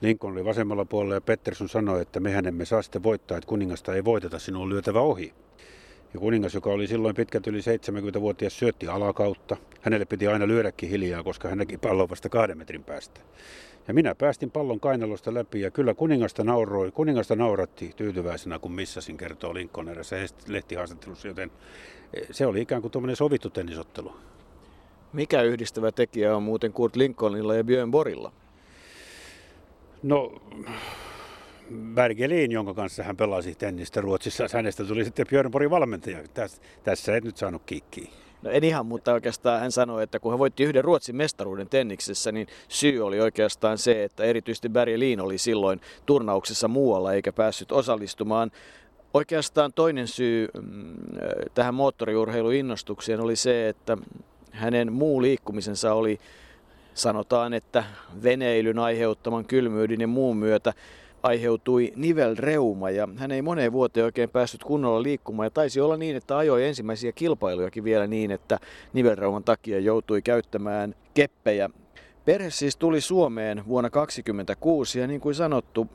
Lincoln 0.00 0.32
oli 0.32 0.44
vasemmalla 0.44 0.84
puolella 0.84 1.14
ja 1.14 1.20
Pettersson 1.20 1.68
sanoi, 1.68 2.02
että 2.02 2.20
mehän 2.20 2.46
emme 2.46 2.64
saa 2.64 2.82
sitten 2.82 3.02
voittaa, 3.02 3.38
että 3.38 3.48
kuningasta 3.48 3.94
ei 3.94 4.04
voiteta, 4.04 4.38
sinun 4.38 4.62
on 4.62 4.68
lyötävä 4.68 5.00
ohi. 5.00 5.34
Ja 6.14 6.20
kuningas, 6.20 6.54
joka 6.54 6.70
oli 6.70 6.86
silloin 6.86 7.14
pitkät 7.14 7.46
yli 7.46 7.60
70-vuotias, 7.60 8.58
syötti 8.58 8.88
alakautta. 8.88 9.56
Hänelle 9.80 10.04
piti 10.04 10.26
aina 10.26 10.46
lyödäkin 10.46 10.90
hiljaa, 10.90 11.22
koska 11.22 11.48
hän 11.48 11.58
näki 11.58 11.78
pallon 11.78 12.10
vasta 12.10 12.28
kahden 12.28 12.58
metrin 12.58 12.84
päästä. 12.84 13.20
Ja 13.88 13.94
minä 13.94 14.14
päästin 14.14 14.50
pallon 14.50 14.80
kainalosta 14.80 15.34
läpi 15.34 15.60
ja 15.60 15.70
kyllä 15.70 15.94
kuningasta, 15.94 16.44
nauroi, 16.44 16.90
kuningasta 16.90 17.36
nauratti 17.36 17.92
tyytyväisenä, 17.96 18.58
kun 18.58 18.72
missasin, 18.72 19.16
kertoo 19.16 19.54
Lincoln 19.54 19.88
erässä 19.88 20.16
lehtihaastattelussa, 20.48 21.28
joten 21.28 21.50
se 22.30 22.46
oli 22.46 22.60
ikään 22.60 22.82
kuin 22.82 22.92
tuommoinen 22.92 23.16
sovittu 23.16 23.50
tennisottelu. 23.50 24.12
Mikä 25.12 25.42
yhdistävä 25.42 25.92
tekijä 25.92 26.36
on 26.36 26.42
muuten 26.42 26.72
Kurt 26.72 26.96
Lincolnilla 26.96 27.54
ja 27.54 27.64
Björn 27.64 27.90
Borilla? 27.90 28.32
No, 30.02 30.32
Bergelin, 31.94 32.52
jonka 32.52 32.74
kanssa 32.74 33.02
hän 33.02 33.16
pelasi 33.16 33.54
tennistä 33.54 34.00
Ruotsissa. 34.00 34.44
Hänestä 34.52 34.84
tuli 34.84 35.04
sitten 35.04 35.26
Björn 35.26 35.50
Borin 35.50 35.70
valmentaja. 35.70 36.18
Tässä, 36.34 36.62
tässä 36.84 37.14
ei 37.14 37.20
nyt 37.20 37.36
saanut 37.36 37.62
kikkiä. 37.66 38.10
No 38.42 38.50
en 38.50 38.64
ihan, 38.64 38.86
mutta 38.86 39.12
oikeastaan 39.12 39.60
hän 39.60 39.72
sanoi, 39.72 40.02
että 40.02 40.20
kun 40.20 40.32
hän 40.32 40.38
voitti 40.38 40.64
yhden 40.64 40.84
Ruotsin 40.84 41.16
mestaruuden 41.16 41.68
tenniksessä, 41.68 42.32
niin 42.32 42.46
syy 42.68 43.00
oli 43.00 43.20
oikeastaan 43.20 43.78
se, 43.78 44.04
että 44.04 44.24
erityisesti 44.24 44.68
Bergelin 44.68 45.20
oli 45.20 45.38
silloin 45.38 45.80
turnauksessa 46.06 46.68
muualla 46.68 47.12
eikä 47.12 47.32
päässyt 47.32 47.72
osallistumaan. 47.72 48.50
Oikeastaan 49.14 49.72
toinen 49.72 50.08
syy 50.08 50.48
mm, 50.62 50.96
tähän 51.54 51.74
moottoriurheiluinnostukseen 51.74 53.20
oli 53.20 53.36
se, 53.36 53.68
että 53.68 53.98
hänen 54.50 54.92
muu 54.92 55.22
liikkumisensa 55.22 55.94
oli 55.94 56.20
sanotaan, 57.02 57.54
että 57.54 57.84
veneilyn 58.22 58.78
aiheuttaman 58.78 59.44
kylmyyden 59.44 60.00
ja 60.00 60.06
muun 60.06 60.36
myötä 60.36 60.72
aiheutui 61.22 61.92
nivelreuma 61.96 62.90
ja 62.90 63.08
hän 63.16 63.30
ei 63.30 63.42
moneen 63.42 63.72
vuoteen 63.72 64.04
oikein 64.04 64.30
päässyt 64.30 64.64
kunnolla 64.64 65.02
liikkumaan 65.02 65.46
ja 65.46 65.50
taisi 65.50 65.80
olla 65.80 65.96
niin, 65.96 66.16
että 66.16 66.38
ajoi 66.38 66.66
ensimmäisiä 66.66 67.12
kilpailujakin 67.12 67.84
vielä 67.84 68.06
niin, 68.06 68.30
että 68.30 68.58
nivelreuman 68.92 69.44
takia 69.44 69.80
joutui 69.80 70.22
käyttämään 70.22 70.94
keppejä. 71.14 71.70
Perhe 72.24 72.50
siis 72.50 72.76
tuli 72.76 73.00
Suomeen 73.00 73.56
vuonna 73.68 73.90
1926 73.90 75.00
ja 75.00 75.06
niin 75.06 75.20
kuin 75.20 75.34
sanottu, 75.34 75.88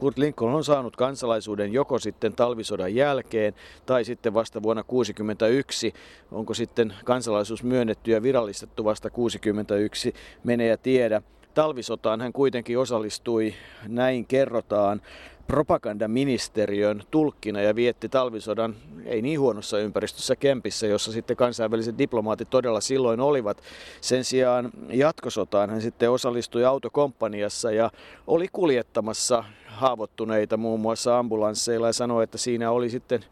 Kurt 0.00 0.18
Lincoln 0.18 0.54
on 0.54 0.64
saanut 0.64 0.96
kansalaisuuden 0.96 1.72
joko 1.72 1.98
sitten 1.98 2.32
talvisodan 2.32 2.94
jälkeen 2.94 3.54
tai 3.86 4.04
sitten 4.04 4.34
vasta 4.34 4.62
vuonna 4.62 4.82
1961. 4.82 5.92
Onko 6.32 6.54
sitten 6.54 6.94
kansalaisuus 7.04 7.62
myönnetty 7.62 8.10
ja 8.10 8.22
virallistettu 8.22 8.84
vasta 8.84 9.10
1961, 9.10 10.14
menee 10.44 10.68
ja 10.68 10.76
tiedä. 10.76 11.22
Talvisotaan 11.54 12.20
hän 12.20 12.32
kuitenkin 12.32 12.78
osallistui, 12.78 13.54
näin 13.88 14.26
kerrotaan, 14.26 15.02
propagandaministeriön 15.46 17.02
tulkkina 17.10 17.60
ja 17.60 17.74
vietti 17.74 18.08
talvisodan 18.08 18.74
ei 19.04 19.22
niin 19.22 19.40
huonossa 19.40 19.78
ympäristössä 19.78 20.36
Kempissä, 20.36 20.86
jossa 20.86 21.12
sitten 21.12 21.36
kansainväliset 21.36 21.98
diplomaatit 21.98 22.50
todella 22.50 22.80
silloin 22.80 23.20
olivat. 23.20 23.62
Sen 24.00 24.24
sijaan 24.24 24.70
jatkosotaan 24.88 25.70
hän 25.70 25.82
sitten 25.82 26.10
osallistui 26.10 26.64
autokomppaniassa 26.64 27.72
ja 27.72 27.90
oli 28.26 28.48
kuljettamassa 28.52 29.44
haavoittuneita 29.80 30.56
muun 30.56 30.80
muassa 30.80 31.18
ambulansseilla 31.18 31.86
ja 31.86 31.92
sanoi, 31.92 32.24
että 32.24 32.38
siinä 32.38 32.70
oli 32.70 32.90
sitten 32.90 33.24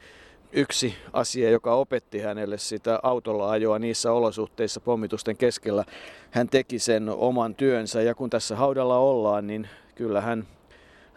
yksi 0.52 0.94
asia, 1.12 1.50
joka 1.50 1.74
opetti 1.74 2.18
hänelle 2.18 2.58
sitä 2.58 3.00
autolla 3.02 3.50
ajoa 3.50 3.78
niissä 3.78 4.12
olosuhteissa 4.12 4.80
pommitusten 4.80 5.36
keskellä. 5.36 5.84
Hän 6.30 6.48
teki 6.48 6.78
sen 6.78 7.08
oman 7.08 7.54
työnsä 7.54 8.02
ja 8.02 8.14
kun 8.14 8.30
tässä 8.30 8.56
haudalla 8.56 8.98
ollaan, 8.98 9.46
niin 9.46 9.68
kyllä 9.94 10.20
hän 10.20 10.46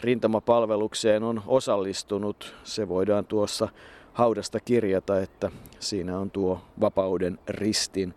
rintamapalvelukseen 0.01 1.23
on 1.23 1.43
osallistunut. 1.47 2.55
Se 2.63 2.89
voidaan 2.89 3.25
tuossa 3.25 3.67
haudasta 4.13 4.59
kirjata, 4.59 5.19
että 5.19 5.51
siinä 5.79 6.19
on 6.19 6.31
tuo 6.31 6.61
vapauden 6.81 7.39
ristin 7.47 8.13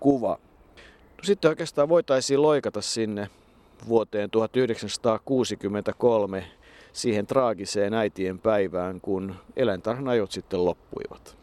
kuva. 0.00 0.38
No 1.16 1.24
sitten 1.24 1.48
oikeastaan 1.48 1.88
voitaisiin 1.88 2.42
loikata 2.42 2.80
sinne 2.80 3.28
vuoteen 3.88 4.30
1963 4.30 6.44
siihen 6.92 7.26
traagiseen 7.26 7.94
äitien 7.94 8.38
päivään, 8.38 9.00
kun 9.00 9.34
eläintarhan 9.56 10.08
ajot 10.08 10.30
sitten 10.30 10.64
loppuivat. 10.64 11.36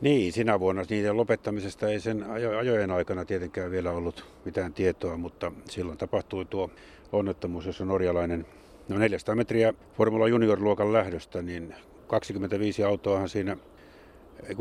Niin, 0.00 0.32
sinä 0.32 0.60
vuonna 0.60 0.82
niiden 0.88 1.16
lopettamisesta 1.16 1.88
ei 1.88 2.00
sen 2.00 2.24
ajojen 2.58 2.90
aikana 2.90 3.24
tietenkään 3.24 3.70
vielä 3.70 3.90
ollut 3.90 4.24
mitään 4.44 4.72
tietoa, 4.72 5.16
mutta 5.16 5.52
silloin 5.70 5.98
tapahtui 5.98 6.44
tuo 6.44 6.70
onnettomuus, 7.12 7.66
jossa 7.66 7.84
norjalainen 7.84 8.46
no 8.88 8.98
400 8.98 9.34
metriä 9.34 9.74
Formula 9.96 10.28
Junior-luokan 10.28 10.92
lähdöstä, 10.92 11.42
niin 11.42 11.74
25 12.06 12.84
autoahan 12.84 13.28
siinä 13.28 13.56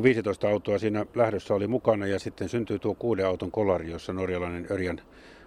15 0.03 0.49
autoa 0.49 0.79
siinä 0.79 1.05
lähdössä 1.15 1.53
oli 1.53 1.67
mukana 1.67 2.07
ja 2.07 2.19
sitten 2.19 2.49
syntyi 2.49 2.79
tuo 2.79 2.95
kuuden 2.95 3.27
auton 3.27 3.51
kolari, 3.51 3.91
jossa 3.91 4.13
norjalainen 4.13 4.67
Örjan 4.71 5.01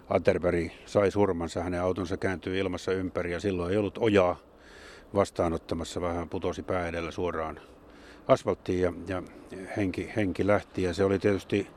Atterberg 0.09 0.71
sai 0.85 1.11
surmansa. 1.11 1.63
Hänen 1.63 1.81
autonsa 1.81 2.17
kääntyi 2.17 2.59
ilmassa 2.59 2.91
ympäri 2.91 3.31
ja 3.31 3.39
silloin 3.39 3.71
ei 3.71 3.77
ollut 3.77 3.97
ojaa 3.97 4.39
vastaanottamassa, 5.15 6.01
vähän 6.01 6.29
putosi 6.29 6.63
pää 6.63 6.87
edellä 6.87 7.11
suoraan 7.11 7.59
asfalttiin 8.27 8.81
ja, 8.81 8.93
ja 9.07 9.23
henki, 9.77 10.09
henki 10.15 10.47
lähti. 10.47 10.83
Ja 10.83 10.93
se 10.93 11.03
oli 11.03 11.19
tietysti 11.19 11.67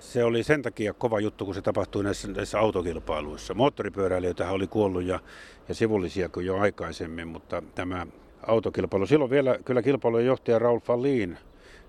se 0.00 0.24
oli 0.24 0.42
sen 0.42 0.62
takia 0.62 0.92
kova 0.92 1.20
juttu, 1.20 1.44
kun 1.44 1.54
se 1.54 1.62
tapahtui 1.62 2.04
näissä, 2.04 2.28
näissä 2.28 2.58
autokilpailuissa. 2.58 3.54
Moottoripyöräilijöitä 3.54 4.50
oli 4.50 4.66
kuollut 4.66 5.02
ja, 5.02 5.20
ja 5.68 5.74
sivullisia 5.74 6.28
kuin 6.28 6.46
jo 6.46 6.58
aikaisemmin, 6.58 7.28
mutta 7.28 7.62
tämä 7.74 8.06
autokilpailu, 8.46 9.06
silloin 9.06 9.30
vielä 9.30 9.58
kyllä 9.64 9.82
kilpailujen 9.82 10.26
johtaja 10.26 10.58
Raul 10.58 10.80
Fallin 10.80 11.38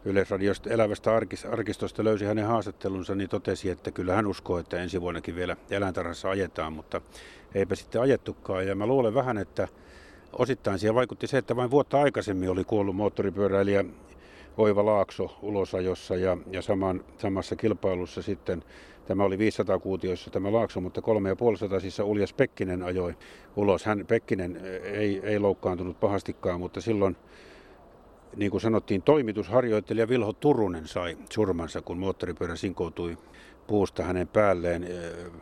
Yleisradiosta 0.06 0.70
elävästä 0.70 1.12
arkistosta 1.52 2.04
löysi 2.04 2.26
hänen 2.26 2.46
haastattelunsa, 2.46 3.16
niin 3.16 3.30
totesi, 3.30 3.70
että 3.70 3.92
kyllä 3.92 4.16
hän 4.16 4.28
uskoo, 4.28 4.58
että 4.58 4.82
ensi 4.82 5.02
vuonnakin 5.02 5.36
vielä 5.36 5.58
eläintarhassa 5.70 6.30
ajetaan, 6.30 6.74
mutta 6.74 7.02
eipä 7.56 7.76
sitten 7.76 8.02
ajettukaan. 8.02 8.68
Ja 8.68 8.76
mä 8.76 8.86
luulen 8.86 9.14
vähän, 9.14 9.38
että 9.38 9.68
osittain 10.34 10.80
siihen 10.80 10.96
vaikutti 10.96 11.28
se, 11.28 11.38
että 11.38 11.56
vain 11.56 11.72
vuotta 11.72 12.02
aikaisemmin 12.02 12.50
oli 12.50 12.64
kuollut 12.64 12.96
moottoripyöräilijä 12.96 13.86
Oiva 14.58 14.86
Laakso 14.86 15.38
ulosajossa 15.42 16.16
ja, 16.16 16.38
ja 16.52 16.62
saman, 16.62 17.04
samassa 17.18 17.56
kilpailussa 17.56 18.22
sitten 18.22 18.64
Tämä 19.06 19.24
oli 19.24 19.38
500 19.38 19.80
kuutioissa 19.80 20.30
tämä 20.30 20.52
Laakso, 20.52 20.82
mutta 20.82 21.02
350 21.02 21.80
siis 21.80 22.00
Uljas 22.00 22.34
Pekkinen 22.34 22.84
ajoi 22.84 23.16
ulos. 23.56 23.86
Hän 23.86 24.06
Pekkinen 24.08 24.62
ei, 24.84 25.22
ei 25.24 25.40
loukkaantunut 25.40 26.00
pahastikaan, 26.00 26.60
mutta 26.60 26.82
silloin 26.82 27.18
niin 28.36 28.52
kuin 28.52 28.62
sanottiin, 28.62 29.02
toimitusharjoittelija 29.02 30.10
Vilho 30.10 30.34
Turunen 30.34 30.88
sai 30.88 31.18
surmansa, 31.30 31.82
kun 31.82 31.98
moottoripyörä 31.98 32.56
sinkoutui 32.56 33.18
puusta 33.68 34.04
hänen 34.04 34.28
päälleen. 34.28 34.88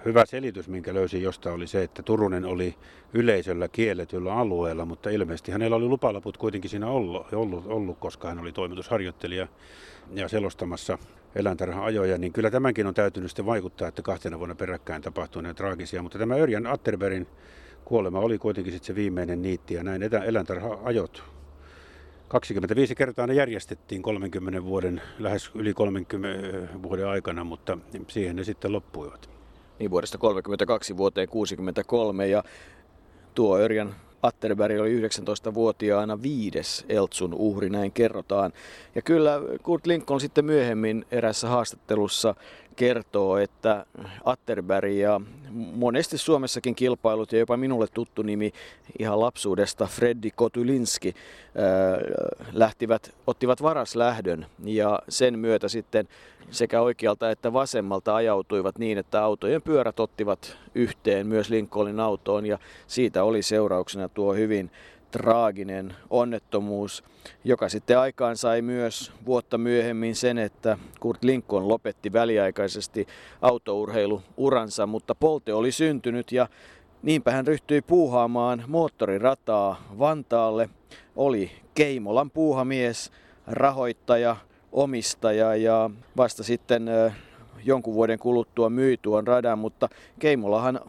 Hyvä 0.05 0.25
selitys, 0.25 0.67
minkä 0.67 0.93
löysin 0.93 1.21
jostain, 1.21 1.55
oli 1.55 1.67
se, 1.67 1.83
että 1.83 2.03
Turunen 2.03 2.45
oli 2.45 2.75
yleisöllä 3.13 3.67
kielletyllä 3.67 4.35
alueella, 4.35 4.85
mutta 4.85 5.09
ilmeisesti 5.09 5.51
hänellä 5.51 5.75
oli 5.75 5.85
lupalaput 5.85 6.37
kuitenkin 6.37 6.69
siinä 6.69 6.87
ollut, 6.87 7.33
ollut, 7.33 7.67
ollut 7.67 7.97
koska 7.99 8.27
hän 8.27 8.39
oli 8.39 8.51
toimitusharjoittelija 8.51 9.47
ja 10.13 10.27
selostamassa 10.27 10.97
eläintarhan 11.35 11.83
ajoja, 11.83 12.17
niin 12.17 12.33
kyllä 12.33 12.51
tämänkin 12.51 12.87
on 12.87 12.93
täytynyt 12.93 13.31
sitten 13.31 13.45
vaikuttaa, 13.45 13.87
että 13.87 14.01
kahtena 14.01 14.39
vuonna 14.39 14.55
peräkkäin 14.55 15.01
tapahtui 15.01 15.43
näitä 15.43 15.57
traagisia. 15.57 16.03
Mutta 16.03 16.17
tämä 16.17 16.35
Örjan 16.35 16.67
Atterbergin 16.67 17.27
kuolema 17.85 18.19
oli 18.19 18.37
kuitenkin 18.37 18.73
sitten 18.73 18.87
se 18.87 18.95
viimeinen 18.95 19.41
niitti 19.41 19.73
ja 19.73 19.83
näin 19.83 20.01
eläintarha 20.25 20.77
ajot 20.83 21.38
25 22.29 22.95
kertaa 22.95 23.27
ne 23.27 23.33
järjestettiin 23.33 24.01
30 24.01 24.63
vuoden, 24.63 25.01
lähes 25.19 25.51
yli 25.55 25.73
30 25.73 26.83
vuoden 26.83 27.07
aikana, 27.07 27.43
mutta 27.43 27.77
siihen 28.07 28.35
ne 28.35 28.43
sitten 28.43 28.71
loppuivat. 28.71 29.29
Niin 29.79 29.91
vuodesta 29.91 30.17
32 30.17 30.97
vuoteen 30.97 31.29
63 31.29 32.27
ja 32.27 32.43
tuo 33.35 33.57
Örjan 33.57 33.95
Atterberg 34.21 34.79
oli 34.79 35.01
19-vuotiaana 35.01 36.21
viides 36.21 36.85
Eltsun 36.89 37.33
uhri, 37.33 37.69
näin 37.69 37.91
kerrotaan. 37.91 38.53
Ja 38.95 39.01
kyllä 39.01 39.41
Kurt 39.63 39.87
Lincoln 39.87 40.21
sitten 40.21 40.45
myöhemmin 40.45 41.05
erässä 41.11 41.47
haastattelussa 41.47 42.35
kertoo, 42.75 43.37
että 43.37 43.85
Atterberg 44.25 44.93
ja 44.93 45.21
monesti 45.53 46.17
Suomessakin 46.17 46.75
kilpailut 46.75 47.31
ja 47.31 47.39
jopa 47.39 47.57
minulle 47.57 47.87
tuttu 47.93 48.21
nimi 48.21 48.51
ihan 48.99 49.19
lapsuudesta 49.19 49.85
Freddy 49.85 50.29
Kotulinski 50.35 51.15
lähtivät, 52.53 53.15
ottivat 53.27 53.61
varaslähdön 53.61 54.45
ja 54.63 54.99
sen 55.09 55.39
myötä 55.39 55.67
sitten 55.67 56.07
sekä 56.51 56.81
oikealta 56.81 57.31
että 57.31 57.53
vasemmalta 57.53 58.15
ajautuivat 58.15 58.77
niin, 58.77 58.97
että 58.97 59.23
autojen 59.23 59.61
pyörät 59.61 59.99
ottivat 59.99 60.57
yhteen 60.75 61.27
myös 61.27 61.49
Lincolnin 61.49 61.99
autoon 61.99 62.45
ja 62.45 62.59
siitä 62.87 63.23
oli 63.23 63.41
seurauksena 63.41 64.09
tuo 64.09 64.33
hyvin 64.33 64.71
traaginen 65.11 65.95
onnettomuus, 66.09 67.03
joka 67.43 67.69
sitten 67.69 67.99
aikaan 67.99 68.37
sai 68.37 68.61
myös 68.61 69.11
vuotta 69.25 69.57
myöhemmin 69.57 70.15
sen, 70.15 70.37
että 70.37 70.77
Kurt 70.99 71.23
Lincoln 71.23 71.67
lopetti 71.67 72.13
väliaikaisesti 72.13 73.07
autourheiluuransa, 73.41 74.87
mutta 74.87 75.15
polte 75.15 75.53
oli 75.53 75.71
syntynyt 75.71 76.31
ja 76.31 76.47
niinpä 77.03 77.31
hän 77.31 77.47
ryhtyi 77.47 77.81
puuhaamaan 77.81 78.63
moottorirataa 78.67 79.83
Vantaalle. 79.99 80.69
Oli 81.15 81.51
Keimolan 81.73 82.31
puuhamies, 82.31 83.11
rahoittaja, 83.47 84.35
omistaja 84.71 85.55
ja 85.55 85.89
vasta 86.17 86.43
sitten 86.43 86.89
jonkun 87.65 87.93
vuoden 87.93 88.19
kuluttua 88.19 88.69
myi 88.69 88.97
tuon 89.01 89.27
radan, 89.27 89.59
mutta 89.59 89.89
Keimolahan 90.19 90.79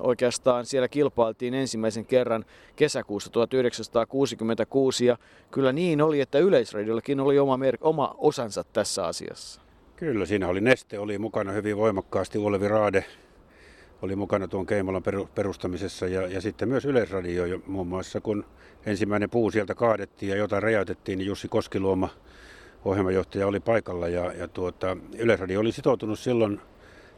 oikeastaan 0.00 0.66
siellä 0.66 0.88
kilpailtiin 0.88 1.54
ensimmäisen 1.54 2.06
kerran 2.06 2.44
kesäkuussa 2.76 3.30
1966 3.30 5.06
ja 5.06 5.18
kyllä 5.50 5.72
niin 5.72 6.02
oli, 6.02 6.20
että 6.20 6.38
Yleisradiollakin 6.38 7.20
oli 7.20 7.38
oma, 7.38 7.56
mer- 7.56 7.78
oma 7.80 8.14
osansa 8.18 8.64
tässä 8.64 9.06
asiassa. 9.06 9.60
Kyllä, 9.96 10.26
siinä 10.26 10.48
oli 10.48 10.60
Neste, 10.60 10.98
oli 10.98 11.18
mukana 11.18 11.52
hyvin 11.52 11.76
voimakkaasti, 11.76 12.38
Olevi 12.38 12.68
Raade 12.68 13.04
oli 14.02 14.16
mukana 14.16 14.48
tuon 14.48 14.66
Keimolan 14.66 15.02
perustamisessa 15.34 16.06
ja, 16.06 16.26
ja 16.26 16.40
sitten 16.40 16.68
myös 16.68 16.84
Yleisradio 16.84 17.60
muun 17.66 17.86
muassa, 17.86 18.20
kun 18.20 18.44
ensimmäinen 18.86 19.30
puu 19.30 19.50
sieltä 19.50 19.74
kaadettiin 19.74 20.30
ja 20.30 20.36
jotain 20.36 20.62
räjäytettiin, 20.62 21.18
niin 21.18 21.26
Jussi 21.26 21.48
Koskiluoma 21.48 22.08
ohjelmajohtaja 22.84 23.46
oli 23.46 23.60
paikalla 23.60 24.08
ja, 24.08 24.32
ja 24.32 24.48
tuota, 24.48 24.96
Yleisradio 25.18 25.60
oli 25.60 25.72
sitoutunut 25.72 26.18
silloin 26.18 26.60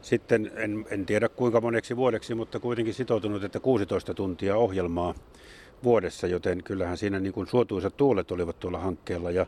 sitten, 0.01 0.51
en, 0.55 0.85
en 0.89 1.05
tiedä 1.05 1.29
kuinka 1.29 1.61
moneksi 1.61 1.95
vuodeksi, 1.95 2.35
mutta 2.35 2.59
kuitenkin 2.59 2.93
sitoutunut, 2.93 3.43
että 3.43 3.59
16 3.59 4.13
tuntia 4.13 4.57
ohjelmaa 4.57 5.13
vuodessa, 5.83 6.27
joten 6.27 6.63
kyllähän 6.63 6.97
siinä 6.97 7.19
niin 7.19 7.33
kuin 7.33 7.47
suotuisat 7.47 7.97
tuulet 7.97 8.31
olivat 8.31 8.59
tuolla 8.59 8.79
hankkeella. 8.79 9.31
Ja, 9.31 9.45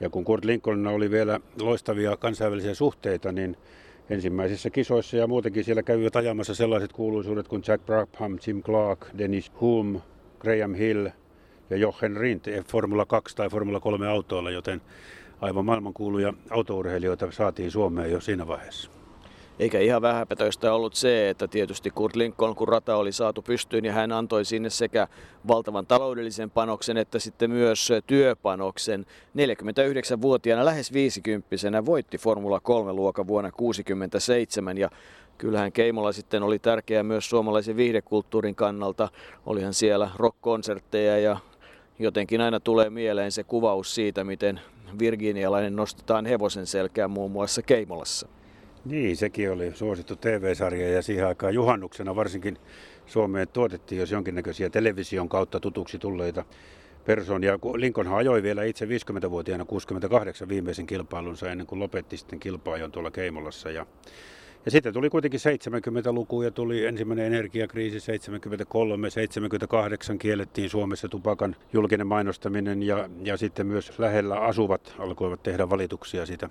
ja 0.00 0.10
kun 0.10 0.24
Kurt 0.24 0.44
Lincolnilla 0.44 0.90
oli 0.90 1.10
vielä 1.10 1.40
loistavia 1.60 2.16
kansainvälisiä 2.16 2.74
suhteita, 2.74 3.32
niin 3.32 3.56
ensimmäisissä 4.10 4.70
kisoissa 4.70 5.16
ja 5.16 5.26
muutenkin 5.26 5.64
siellä 5.64 5.82
kävivät 5.82 6.16
ajamassa 6.16 6.54
sellaiset 6.54 6.92
kuuluisuudet 6.92 7.48
kuin 7.48 7.62
Jack 7.68 7.86
Brabham, 7.86 8.38
Jim 8.46 8.62
Clark, 8.62 9.06
Dennis 9.18 9.52
Hulme, 9.60 10.00
Graham 10.40 10.74
Hill 10.74 11.08
ja 11.70 11.76
Jochen 11.76 12.16
Rindt 12.16 12.46
Formula 12.68 13.06
2 13.06 13.36
tai 13.36 13.48
Formula 13.48 13.80
3 13.80 14.08
autoilla, 14.08 14.50
joten 14.50 14.80
aivan 15.40 15.64
maailmankuuluja 15.64 16.34
autourheilijoita 16.50 17.32
saatiin 17.32 17.70
Suomeen 17.70 18.12
jo 18.12 18.20
siinä 18.20 18.46
vaiheessa. 18.46 18.90
Eikä 19.58 19.80
ihan 19.80 20.02
vähäpätöistä 20.02 20.74
ollut 20.74 20.94
se, 20.94 21.30
että 21.30 21.48
tietysti 21.48 21.90
Kurt 21.90 22.16
Lincoln, 22.16 22.54
kun 22.54 22.68
rata 22.68 22.96
oli 22.96 23.12
saatu 23.12 23.42
pystyyn 23.42 23.84
ja 23.84 23.92
hän 23.92 24.12
antoi 24.12 24.44
sinne 24.44 24.70
sekä 24.70 25.08
valtavan 25.48 25.86
taloudellisen 25.86 26.50
panoksen 26.50 26.96
että 26.96 27.18
sitten 27.18 27.50
myös 27.50 27.88
työpanoksen. 28.06 29.06
49-vuotiaana 29.36 30.64
lähes 30.64 30.92
50 30.92 31.86
voitti 31.86 32.18
Formula 32.18 32.58
3-luokan 32.58 33.26
vuonna 33.26 33.50
1967 33.50 34.78
ja 34.78 34.90
kyllähän 35.38 35.72
Keimola 35.72 36.12
sitten 36.12 36.42
oli 36.42 36.58
tärkeä 36.58 37.02
myös 37.02 37.30
suomalaisen 37.30 37.76
viihdekulttuurin 37.76 38.54
kannalta. 38.54 39.08
Olihan 39.46 39.74
siellä 39.74 40.10
rock-konsertteja 40.16 41.18
ja 41.18 41.36
jotenkin 41.98 42.40
aina 42.40 42.60
tulee 42.60 42.90
mieleen 42.90 43.32
se 43.32 43.44
kuvaus 43.44 43.94
siitä, 43.94 44.24
miten 44.24 44.60
virginialainen 44.98 45.76
nostetaan 45.76 46.26
hevosen 46.26 46.66
selkään 46.66 47.10
muun 47.10 47.30
muassa 47.30 47.62
Keimolassa. 47.62 48.28
Niin, 48.84 49.16
sekin 49.16 49.50
oli 49.52 49.72
suosittu 49.74 50.16
TV-sarja 50.16 50.88
ja 50.88 51.02
siihen 51.02 51.26
aikaan 51.26 51.54
juhannuksena 51.54 52.16
varsinkin 52.16 52.58
Suomeen 53.06 53.48
tuotettiin 53.48 53.98
jos 53.98 54.10
jonkinnäköisiä 54.10 54.70
television 54.70 55.28
kautta 55.28 55.60
tutuksi 55.60 55.98
tulleita 55.98 56.44
persoonia. 57.04 57.58
Lincoln 57.76 58.08
ajoi 58.08 58.42
vielä 58.42 58.64
itse 58.64 58.86
50-vuotiaana 58.86 59.64
68 59.64 60.48
viimeisen 60.48 60.86
kilpailunsa 60.86 61.50
ennen 61.50 61.66
kuin 61.66 61.78
lopetti 61.78 62.16
sitten 62.16 62.40
kilpaajon 62.40 62.92
tuolla 62.92 63.10
Keimolassa. 63.10 63.70
Ja, 63.70 63.86
ja 64.64 64.70
sitten 64.70 64.92
tuli 64.92 65.10
kuitenkin 65.10 65.40
70-luku 65.40 66.42
ja 66.42 66.50
tuli 66.50 66.86
ensimmäinen 66.86 67.26
energiakriisi 67.26 68.00
73, 68.00 69.10
78 69.10 70.18
kiellettiin 70.18 70.70
Suomessa 70.70 71.08
tupakan 71.08 71.56
julkinen 71.72 72.06
mainostaminen 72.06 72.82
ja, 72.82 73.08
ja 73.22 73.36
sitten 73.36 73.66
myös 73.66 73.98
lähellä 73.98 74.40
asuvat 74.40 74.94
alkoivat 74.98 75.42
tehdä 75.42 75.70
valituksia 75.70 76.26
siitä 76.26 76.48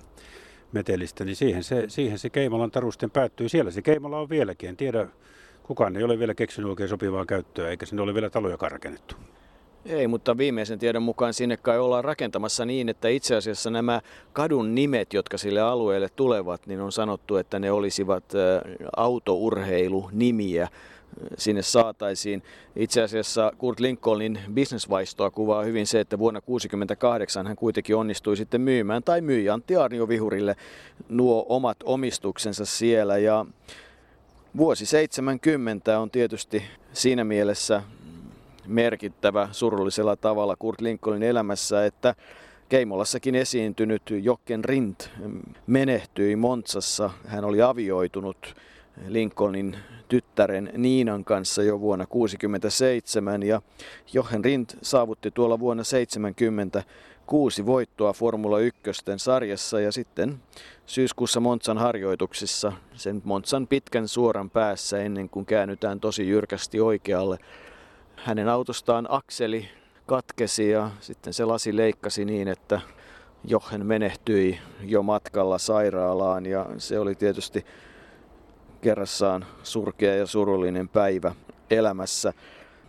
metelistä, 0.73 1.25
niin 1.25 1.35
siihen 1.35 1.63
se, 1.63 1.85
siihen 1.87 2.19
se 2.19 2.29
Keimolan 2.29 2.71
tarusten 2.71 3.11
päättyy. 3.11 3.49
Siellä 3.49 3.71
se 3.71 3.81
Keimola 3.81 4.19
on 4.19 4.29
vieläkin. 4.29 4.69
En 4.69 4.77
tiedä, 4.77 5.07
kukaan 5.63 5.97
ei 5.97 6.03
ole 6.03 6.19
vielä 6.19 6.33
keksinyt 6.33 6.69
oikein 6.69 6.89
sopivaa 6.89 7.25
käyttöä, 7.25 7.69
eikä 7.69 7.85
sinne 7.85 8.01
ole 8.01 8.13
vielä 8.13 8.29
taloja 8.29 8.57
rakennettu. 8.61 9.15
Ei, 9.85 10.07
mutta 10.07 10.37
viimeisen 10.37 10.79
tiedon 10.79 11.03
mukaan 11.03 11.33
sinne 11.33 11.57
kai 11.57 11.79
ollaan 11.79 12.03
rakentamassa 12.03 12.65
niin, 12.65 12.89
että 12.89 13.07
itse 13.07 13.35
asiassa 13.35 13.69
nämä 13.69 14.01
kadun 14.33 14.75
nimet, 14.75 15.13
jotka 15.13 15.37
sille 15.37 15.61
alueelle 15.61 16.09
tulevat, 16.09 16.67
niin 16.67 16.81
on 16.81 16.91
sanottu, 16.91 17.35
että 17.35 17.59
ne 17.59 17.71
olisivat 17.71 18.23
autourheilunimiä 18.97 20.67
sinne 21.37 21.61
saataisiin. 21.61 22.43
Itse 22.75 23.01
asiassa 23.01 23.51
Kurt 23.57 23.79
Lincolnin 23.79 24.39
bisnesvaistoa 24.53 25.31
kuvaa 25.31 25.63
hyvin 25.63 25.87
se, 25.87 25.99
että 25.99 26.19
vuonna 26.19 26.41
1968 26.41 27.47
hän 27.47 27.55
kuitenkin 27.55 27.95
onnistui 27.95 28.37
sitten 28.37 28.61
myymään 28.61 29.03
tai 29.03 29.21
myi 29.21 29.49
Antti 29.49 29.75
Arnio 29.75 30.07
Vihurille 30.07 30.55
nuo 31.09 31.45
omat 31.49 31.77
omistuksensa 31.83 32.65
siellä. 32.65 33.17
Ja 33.17 33.45
vuosi 34.57 34.85
70 34.85 35.99
on 35.99 36.11
tietysti 36.11 36.63
siinä 36.93 37.23
mielessä 37.23 37.83
merkittävä 38.67 39.49
surullisella 39.51 40.15
tavalla 40.15 40.55
Kurt 40.55 40.81
Lincolnin 40.81 41.23
elämässä, 41.23 41.85
että 41.85 42.15
Keimolassakin 42.69 43.35
esiintynyt 43.35 44.01
Jokken 44.21 44.65
Rindt 44.65 45.09
menehtyi 45.67 46.35
Montsassa. 46.35 47.09
Hän 47.25 47.43
oli 47.43 47.61
avioitunut 47.61 48.55
Lincolnin 49.07 49.77
tyttären 50.07 50.69
Niinan 50.77 51.25
kanssa 51.25 51.63
jo 51.63 51.79
vuonna 51.79 52.05
1967 52.05 53.43
ja 53.43 53.61
Jochen 54.13 54.45
Rindt 54.45 54.77
saavutti 54.81 55.31
tuolla 55.31 55.59
vuonna 55.59 55.83
70 55.83 56.83
kuusi 57.25 57.65
voittoa 57.65 58.13
Formula 58.13 58.59
1 58.59 58.81
sarjassa 59.17 59.79
ja 59.79 59.91
sitten 59.91 60.39
syyskuussa 60.85 61.39
Montsan 61.39 61.77
harjoituksissa 61.77 62.73
sen 62.93 63.21
Montsan 63.23 63.67
pitkän 63.67 64.07
suoran 64.07 64.49
päässä 64.49 64.99
ennen 64.99 65.29
kuin 65.29 65.45
käännytään 65.45 65.99
tosi 65.99 66.29
jyrkästi 66.29 66.79
oikealle. 66.79 67.37
Hänen 68.15 68.49
autostaan 68.49 69.07
akseli 69.09 69.69
katkesi 70.05 70.69
ja 70.69 70.91
sitten 70.99 71.33
se 71.33 71.45
lasi 71.45 71.77
leikkasi 71.77 72.25
niin, 72.25 72.47
että 72.47 72.81
Jochen 73.47 73.85
menehtyi 73.85 74.59
jo 74.81 75.03
matkalla 75.03 75.57
sairaalaan 75.57 76.45
ja 76.45 76.65
se 76.77 76.99
oli 76.99 77.15
tietysti 77.15 77.65
kerrassaan 78.83 79.45
surkea 79.63 80.15
ja 80.15 80.25
surullinen 80.25 80.89
päivä 80.89 81.35
elämässä. 81.69 82.33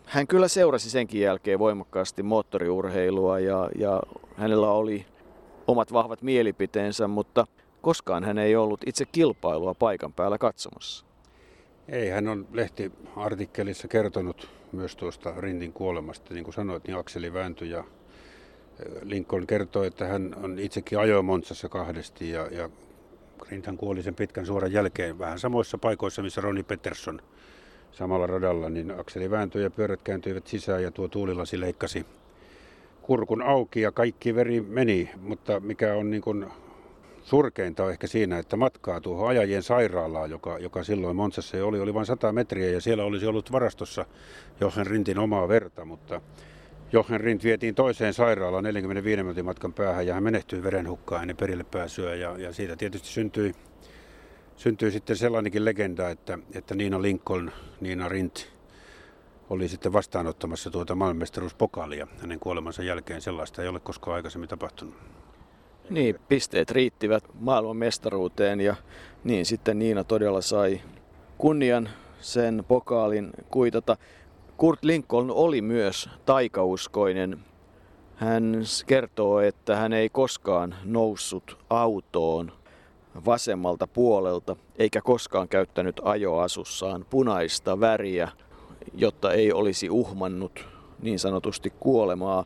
Hän 0.06 0.26
kyllä 0.26 0.48
seurasi 0.48 0.90
senkin 0.90 1.20
jälkeen 1.20 1.58
voimakkaasti 1.58 2.22
moottoriurheilua 2.22 3.38
ja, 3.38 3.70
ja 3.78 4.02
hänellä 4.36 4.70
oli 4.70 5.06
omat 5.66 5.92
vahvat 5.92 6.22
mielipiteensä, 6.22 7.08
mutta 7.08 7.46
koskaan 7.82 8.24
hän 8.24 8.38
ei 8.38 8.56
ollut 8.56 8.80
itse 8.86 9.04
kilpailua 9.04 9.74
paikan 9.74 10.12
päällä 10.12 10.38
katsomassa. 10.38 11.06
Ei, 11.88 12.08
hän 12.08 12.28
on 12.28 12.46
lehtiartikkelissa 12.52 13.88
kertonut 13.88 14.48
myös 14.72 14.96
tuosta 14.96 15.34
Rintin 15.36 15.72
kuolemasta. 15.72 16.34
Niin 16.34 16.44
kuin 16.44 16.54
sanoit, 16.54 16.86
niin 16.86 16.98
akseli 16.98 17.32
vääntyi 17.32 17.70
ja 17.70 17.84
Lincoln 19.02 19.46
kertoi, 19.46 19.86
että 19.86 20.06
hän 20.06 20.34
on 20.42 20.58
itsekin 20.58 20.98
ajoi 20.98 21.22
Montsassa 21.22 21.68
kahdesti 21.68 22.30
ja, 22.30 22.46
ja 22.46 22.70
Grinthan 23.48 23.76
kuoli 23.76 24.02
sen 24.02 24.14
pitkän 24.14 24.46
suoran 24.46 24.72
jälkeen 24.72 25.18
vähän 25.18 25.38
samoissa 25.38 25.78
paikoissa, 25.78 26.22
missä 26.22 26.40
Roni 26.40 26.62
Peterson 26.62 27.20
samalla 27.92 28.26
radalla, 28.26 28.68
niin 28.68 29.00
akseli 29.00 29.30
vääntyi 29.30 29.62
ja 29.62 29.70
pyörät 29.70 30.02
kääntyivät 30.02 30.46
sisään 30.46 30.82
ja 30.82 30.90
tuo 30.90 31.08
tuulilasi 31.08 31.60
leikkasi 31.60 32.06
kurkun 33.02 33.42
auki 33.42 33.80
ja 33.80 33.92
kaikki 33.92 34.34
veri 34.34 34.60
meni, 34.60 35.10
mutta 35.20 35.60
mikä 35.60 35.94
on 35.94 36.10
niin 36.10 36.22
kuin 36.22 36.46
surkeinta 37.24 37.84
on 37.84 37.90
ehkä 37.90 38.06
siinä, 38.06 38.38
että 38.38 38.56
matkaa 38.56 39.00
tuohon 39.00 39.28
ajajien 39.28 39.62
sairaalaan, 39.62 40.30
joka, 40.30 40.58
joka 40.58 40.84
silloin 40.84 41.16
Monsassa 41.16 41.64
oli, 41.64 41.80
oli 41.80 41.94
vain 41.94 42.06
100 42.06 42.32
metriä 42.32 42.70
ja 42.70 42.80
siellä 42.80 43.04
olisi 43.04 43.26
ollut 43.26 43.52
varastossa 43.52 44.06
Johan 44.60 44.86
Rintin 44.86 45.18
omaa 45.18 45.48
verta, 45.48 45.84
mutta 45.84 46.20
Jochen 46.94 47.20
Rindt 47.20 47.44
vietiin 47.44 47.74
toiseen 47.74 48.14
sairaalaan 48.14 48.64
45 48.64 49.22
minuutin 49.22 49.44
matkan 49.44 49.72
päähän 49.72 50.06
ja 50.06 50.14
hän 50.14 50.22
menehtyi 50.22 50.62
verenhukkaan 50.62 51.22
ennen 51.22 51.36
perille 51.36 51.64
pääsyä. 51.64 52.14
Ja, 52.14 52.38
ja 52.38 52.52
siitä 52.52 52.76
tietysti 52.76 53.08
syntyi, 53.08 53.52
syntyi 54.56 54.90
sitten 54.90 55.16
sellainenkin 55.16 55.64
legenda, 55.64 56.10
että, 56.10 56.38
että 56.54 56.74
Niina 56.74 57.02
Lincoln, 57.02 57.50
Niina 57.80 58.08
Rindt, 58.08 58.46
oli 59.50 59.68
sitten 59.68 59.92
vastaanottamassa 59.92 60.70
tuota 60.70 60.94
maailmanmestaruuspokaalia 60.94 62.06
hänen 62.20 62.40
kuolemansa 62.40 62.82
jälkeen. 62.82 63.20
Sellaista 63.20 63.62
ei 63.62 63.68
ole 63.68 63.80
koskaan 63.80 64.14
aikaisemmin 64.14 64.48
tapahtunut. 64.48 64.94
Niin, 65.90 66.18
pisteet 66.28 66.70
riittivät 66.70 67.24
maailmanmestaruuteen 67.40 68.60
ja 68.60 68.76
niin 69.24 69.46
sitten 69.46 69.78
Niina 69.78 70.04
todella 70.04 70.40
sai 70.40 70.80
kunnian 71.38 71.88
sen 72.20 72.64
pokaalin 72.68 73.30
kuitata. 73.50 73.96
Kurt 74.64 74.84
Lincoln 74.84 75.30
oli 75.30 75.62
myös 75.62 76.10
taikauskoinen. 76.26 77.38
Hän 78.16 78.62
kertoo, 78.86 79.40
että 79.40 79.76
hän 79.76 79.92
ei 79.92 80.08
koskaan 80.08 80.74
noussut 80.84 81.58
autoon 81.70 82.52
vasemmalta 83.26 83.86
puolelta, 83.86 84.56
eikä 84.78 85.00
koskaan 85.00 85.48
käyttänyt 85.48 86.00
ajoasussaan 86.04 87.06
punaista 87.10 87.80
väriä, 87.80 88.28
jotta 88.94 89.32
ei 89.32 89.52
olisi 89.52 89.90
uhmannut 89.90 90.66
niin 91.02 91.18
sanotusti 91.18 91.72
kuolemaa. 91.80 92.44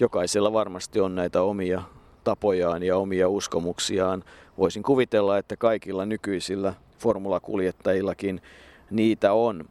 Jokaisella 0.00 0.52
varmasti 0.52 1.00
on 1.00 1.14
näitä 1.14 1.42
omia 1.42 1.82
tapojaan 2.24 2.82
ja 2.82 2.96
omia 2.96 3.28
uskomuksiaan. 3.28 4.24
Voisin 4.58 4.82
kuvitella, 4.82 5.38
että 5.38 5.56
kaikilla 5.56 6.06
nykyisillä 6.06 6.74
formulakuljettajillakin 6.98 8.40
niitä 8.90 9.32
on. 9.32 9.64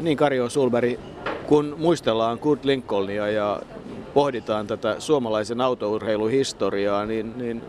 Niin 0.00 0.16
Karjo 0.16 0.48
Sulberi, 0.48 1.00
kun 1.46 1.74
muistellaan 1.78 2.38
Kurt 2.38 2.64
Lincolnia 2.64 3.28
ja 3.28 3.60
pohditaan 4.14 4.66
tätä 4.66 4.96
suomalaisen 4.98 5.60
autourheiluhistoriaa, 5.60 7.06
niin, 7.06 7.32
niin 7.36 7.62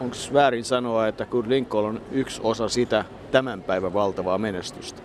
onko 0.00 0.16
väärin 0.32 0.64
sanoa, 0.64 1.08
että 1.08 1.26
Kurt 1.26 1.46
Lincoln 1.46 1.86
on 1.86 2.00
yksi 2.12 2.40
osa 2.44 2.68
sitä 2.68 3.04
tämän 3.30 3.62
päivän 3.62 3.94
valtavaa 3.94 4.38
menestystä? 4.38 5.02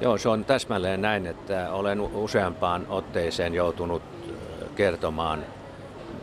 Joo, 0.00 0.18
se 0.18 0.28
on 0.28 0.44
täsmälleen 0.44 1.02
näin, 1.02 1.26
että 1.26 1.72
olen 1.72 2.00
useampaan 2.00 2.86
otteeseen 2.88 3.54
joutunut 3.54 4.02
kertomaan, 4.74 5.44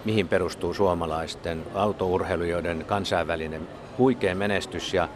mihin 0.05 0.27
perustuu 0.27 0.73
suomalaisten 0.73 1.63
autourheilijoiden 1.73 2.85
kansainvälinen 2.85 3.67
huikea 3.97 4.35
menestys. 4.35 4.93
Ja 4.93 5.09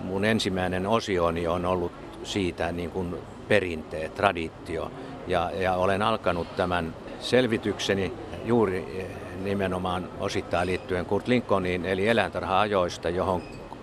mun 0.00 0.24
ensimmäinen 0.24 0.86
osioni 0.86 1.46
on 1.46 1.64
ollut 1.64 1.92
siitä 2.24 2.72
niin 2.72 2.90
kuin 2.90 3.16
perinteet, 3.48 4.14
traditio. 4.14 4.90
Ja, 5.26 5.50
ja 5.54 5.74
olen 5.74 6.02
alkanut 6.02 6.56
tämän 6.56 6.94
selvitykseni 7.20 8.12
juuri 8.44 9.08
nimenomaan 9.42 10.08
osittain 10.20 10.66
liittyen 10.66 11.06
Kurt 11.06 11.28
Lincolniin, 11.28 11.86
eli 11.86 12.08
eläintarha-ajoista, 12.08 13.08
johon 13.08 13.42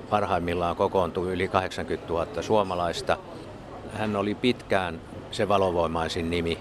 parhaimmillaan 0.09 0.75
kokoontui 0.75 1.33
yli 1.33 1.47
80 1.47 2.13
000 2.13 2.41
suomalaista. 2.41 3.17
Hän 3.93 4.15
oli 4.15 4.35
pitkään 4.35 5.01
se 5.31 5.47
valovoimaisin 5.47 6.29
nimi. 6.29 6.57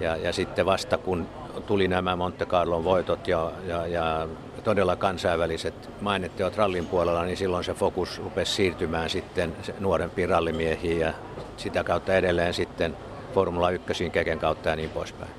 Ja, 0.00 0.16
ja 0.16 0.32
sitten 0.32 0.66
vasta 0.66 0.98
kun 0.98 1.26
tuli 1.66 1.88
nämä 1.88 2.16
Monte 2.16 2.46
Carlon 2.46 2.84
voitot 2.84 3.28
ja, 3.28 3.52
ja, 3.66 3.86
ja 3.86 4.28
todella 4.64 4.96
kansainväliset 4.96 5.90
mainetteot 6.00 6.56
rallin 6.56 6.86
puolella, 6.86 7.24
niin 7.24 7.36
silloin 7.36 7.64
se 7.64 7.74
fokus 7.74 8.18
rupesi 8.18 8.52
siirtymään 8.52 9.10
sitten 9.10 9.56
nuorempiin 9.80 10.28
rallimiehiin 10.28 11.00
ja 11.00 11.12
sitä 11.56 11.84
kautta 11.84 12.14
edelleen 12.14 12.54
sitten 12.54 12.96
Formula 13.34 13.70
1 13.70 14.10
keken 14.10 14.38
kautta 14.38 14.68
ja 14.68 14.76
niin 14.76 14.90
poispäin. 14.90 15.30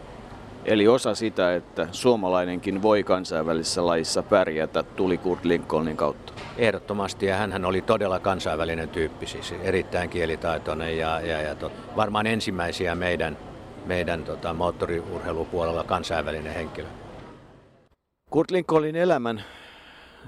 Eli 0.65 0.88
osa 0.88 1.15
sitä, 1.15 1.56
että 1.56 1.88
suomalainenkin 1.91 2.82
voi 2.82 3.04
kansainvälisessä 3.04 3.86
lajissa 3.86 4.23
pärjätä, 4.23 4.84
tuli 4.84 5.17
Kurt 5.17 5.45
Lincolnin 5.45 5.97
kautta. 5.97 6.34
Ehdottomasti, 6.58 7.25
ja 7.25 7.38
hän 7.38 7.65
oli 7.65 7.82
todella 7.82 8.19
kansainvälinen 8.19 8.89
tyyppi, 8.89 9.28
siis 9.28 9.56
erittäin 9.63 10.10
kielitaitoinen 10.10 10.97
ja, 10.97 11.21
ja, 11.21 11.41
ja 11.41 11.56
tot, 11.56 11.71
varmaan 11.95 12.28
ensimmäisiä 12.28 12.95
meidän, 12.95 13.38
meidän 13.86 14.24
tota, 14.24 14.54
moottoriurheilupuolella 14.54 15.84
kansainvälinen 15.84 16.54
henkilö. 16.54 16.88
Kurt 18.30 18.52
Lincolnin 18.52 18.95
elämän 18.95 19.43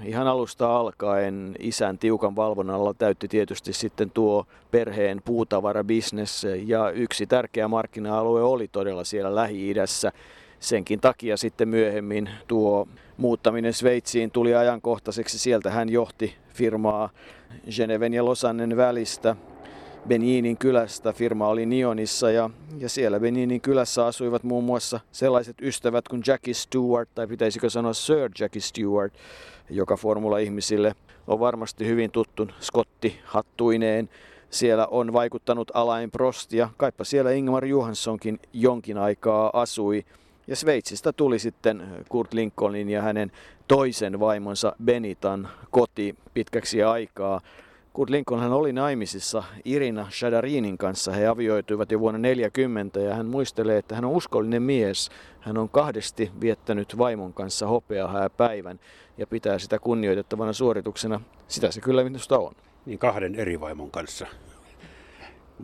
ihan 0.04 0.26
alusta 0.26 0.76
alkaen 0.76 1.54
isän 1.58 1.98
tiukan 1.98 2.36
valvonnalla 2.36 2.94
täytti 2.94 3.28
tietysti 3.28 3.72
sitten 3.72 4.10
tuo 4.10 4.46
perheen 4.70 5.22
puutavarabisnes 5.24 6.46
ja 6.66 6.90
yksi 6.90 7.26
tärkeä 7.26 7.68
markkina-alue 7.68 8.42
oli 8.42 8.68
todella 8.68 9.04
siellä 9.04 9.34
Lähi-idässä. 9.34 10.12
Senkin 10.60 11.00
takia 11.00 11.36
sitten 11.36 11.68
myöhemmin 11.68 12.30
tuo 12.46 12.88
muuttaminen 13.16 13.72
Sveitsiin 13.72 14.30
tuli 14.30 14.54
ajankohtaiseksi. 14.54 15.38
Sieltä 15.38 15.70
hän 15.70 15.88
johti 15.88 16.34
firmaa 16.54 17.10
Geneven 17.76 18.14
ja 18.14 18.24
Losannen 18.24 18.76
välistä 18.76 19.36
Beninin 20.08 20.58
kylästä. 20.58 21.12
Firma 21.12 21.48
oli 21.48 21.66
Nionissa 21.66 22.30
ja, 22.30 22.50
ja 22.78 22.88
siellä 22.88 23.20
Beninin 23.20 23.60
kylässä 23.60 24.06
asuivat 24.06 24.42
muun 24.42 24.64
muassa 24.64 25.00
sellaiset 25.12 25.56
ystävät 25.62 26.08
kuin 26.08 26.22
Jackie 26.26 26.54
Stewart, 26.54 27.08
tai 27.14 27.26
pitäisikö 27.26 27.70
sanoa 27.70 27.92
Sir 27.92 28.30
Jackie 28.40 28.62
Stewart, 28.62 29.14
joka 29.70 29.96
formula-ihmisille 29.96 30.94
on 31.26 31.40
varmasti 31.40 31.86
hyvin 31.86 32.10
tuttu 32.10 32.48
Scotti 32.60 33.20
hattuineen. 33.24 34.08
Siellä 34.50 34.86
on 34.86 35.12
vaikuttanut 35.12 35.70
Alain 35.74 36.10
Prost 36.10 36.52
ja 36.52 36.68
kaipa 36.76 37.04
siellä 37.04 37.30
Ingmar 37.30 37.64
Johanssonkin 37.64 38.40
jonkin 38.52 38.98
aikaa 38.98 39.50
asui. 39.52 40.04
Ja 40.46 40.56
Sveitsistä 40.56 41.12
tuli 41.12 41.38
sitten 41.38 41.88
Kurt 42.08 42.34
Lincolnin 42.34 42.90
ja 42.90 43.02
hänen 43.02 43.32
toisen 43.68 44.20
vaimonsa 44.20 44.76
Benitan 44.84 45.48
koti 45.70 46.16
pitkäksi 46.34 46.82
aikaa. 46.82 47.40
Kurt 47.98 48.10
Lincoln 48.10 48.40
hän 48.40 48.52
oli 48.52 48.72
naimisissa 48.72 49.42
Irina 49.64 50.10
Shadarinin 50.10 50.78
kanssa. 50.78 51.12
He 51.12 51.26
avioituivat 51.26 51.92
jo 51.92 52.00
vuonna 52.00 52.18
40 52.18 53.00
ja 53.00 53.14
hän 53.14 53.26
muistelee, 53.26 53.78
että 53.78 53.94
hän 53.94 54.04
on 54.04 54.10
uskollinen 54.10 54.62
mies. 54.62 55.10
Hän 55.40 55.58
on 55.58 55.68
kahdesti 55.68 56.30
viettänyt 56.40 56.98
vaimon 56.98 57.32
kanssa 57.32 57.66
hopeahää 57.66 58.30
päivän 58.30 58.80
ja 59.16 59.26
pitää 59.26 59.58
sitä 59.58 59.78
kunnioitettavana 59.78 60.52
suorituksena. 60.52 61.20
Sitä 61.48 61.70
se 61.70 61.80
kyllä 61.80 62.04
minusta 62.04 62.38
on. 62.38 62.54
Niin 62.86 62.98
kahden 62.98 63.34
eri 63.34 63.60
vaimon 63.60 63.90
kanssa. 63.90 64.26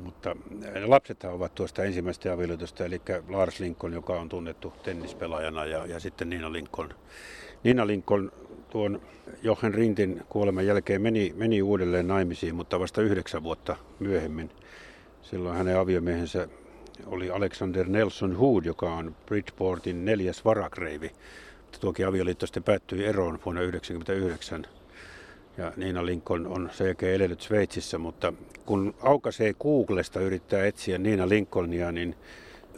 Mutta 0.03 0.37
lapsethan 0.85 1.33
ovat 1.33 1.55
tuosta 1.55 1.85
ensimmäistä 1.85 2.33
avioliitosta, 2.33 2.85
eli 2.85 3.01
Lars 3.29 3.61
Lincoln, 3.61 3.93
joka 3.93 4.13
on 4.13 4.29
tunnettu 4.29 4.73
tennispelaajana, 4.83 5.65
ja, 5.65 5.87
ja 5.87 6.01
sitten 6.01 6.31
Nina 6.31 6.53
Lincoln. 6.53 6.95
Nina 7.65 7.87
Lincoln 7.87 8.33
tuon 8.75 9.01
Jochen 9.43 9.75
Rintin 9.75 10.23
kuoleman 10.29 10.67
jälkeen 10.67 11.03
meni, 11.03 11.33
meni 11.37 11.63
uudelleen 11.63 12.09
naimisiin, 12.09 12.55
mutta 12.55 12.81
vasta 12.81 13.03
yhdeksän 13.03 13.43
vuotta 13.43 13.77
myöhemmin. 13.99 14.51
Silloin 15.23 15.57
hänen 15.57 15.79
aviomiehensä 15.79 16.49
oli 17.07 17.31
Alexander 17.31 17.89
Nelson 17.89 18.37
Hood, 18.37 18.65
joka 18.65 18.95
on 18.95 19.17
Bridgeportin 19.27 20.05
neljäs 20.05 20.45
varakreivi. 20.45 21.11
Tuokin 21.81 22.07
avioliitto 22.07 22.47
sitten 22.47 22.63
päättyi 22.63 23.05
eroon 23.05 23.39
vuonna 23.45 23.61
1999. 23.61 24.67
Ja 25.57 25.73
Niina 25.77 26.07
Lincoln 26.07 26.47
on 26.47 26.71
sen 26.73 26.87
jälkeen 26.87 27.15
edellyt 27.15 27.41
Sveitsissä, 27.41 27.99
mutta 27.99 28.33
kun 28.67 28.95
aukaisee 29.01 29.55
Googlesta 29.55 30.21
yrittää 30.21 30.67
etsiä 30.67 30.99
Niina 30.99 31.29
Lincolnia, 31.29 31.93
niin 31.93 32.17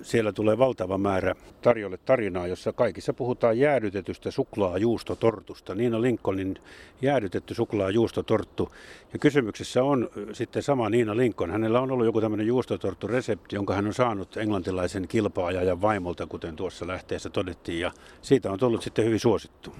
siellä 0.02 0.32
tulee 0.32 0.58
valtava 0.58 0.98
määrä 0.98 1.34
tarjolle 1.62 1.96
tarinaa, 1.96 2.46
jossa 2.46 2.72
kaikissa 2.72 3.12
puhutaan 3.12 3.58
jäädytetystä 3.58 4.30
suklaajuustotortusta. 4.30 5.74
Niina 5.74 6.02
Lincolnin 6.02 6.58
jäädytetty 7.02 7.54
suklaajuustotorttu. 7.54 8.72
Ja 9.12 9.18
kysymyksessä 9.18 9.84
on 9.84 10.08
sitten 10.32 10.62
sama 10.62 10.90
Niina 10.90 11.16
Lincoln. 11.16 11.50
Hänellä 11.50 11.80
on 11.80 11.90
ollut 11.90 12.06
joku 12.06 12.20
tämmöinen 12.20 12.46
juustotorttu-resepti, 12.46 13.56
jonka 13.56 13.74
hän 13.74 13.86
on 13.86 13.94
saanut 13.94 14.36
englantilaisen 14.36 15.08
kilpaajajan 15.08 15.82
vaimolta, 15.82 16.26
kuten 16.26 16.56
tuossa 16.56 16.86
lähteessä 16.86 17.30
todettiin. 17.30 17.80
Ja 17.80 17.92
siitä 18.22 18.50
on 18.50 18.58
tullut 18.58 18.82
sitten 18.82 19.04
hyvin 19.04 19.20
suosittu. 19.20 19.72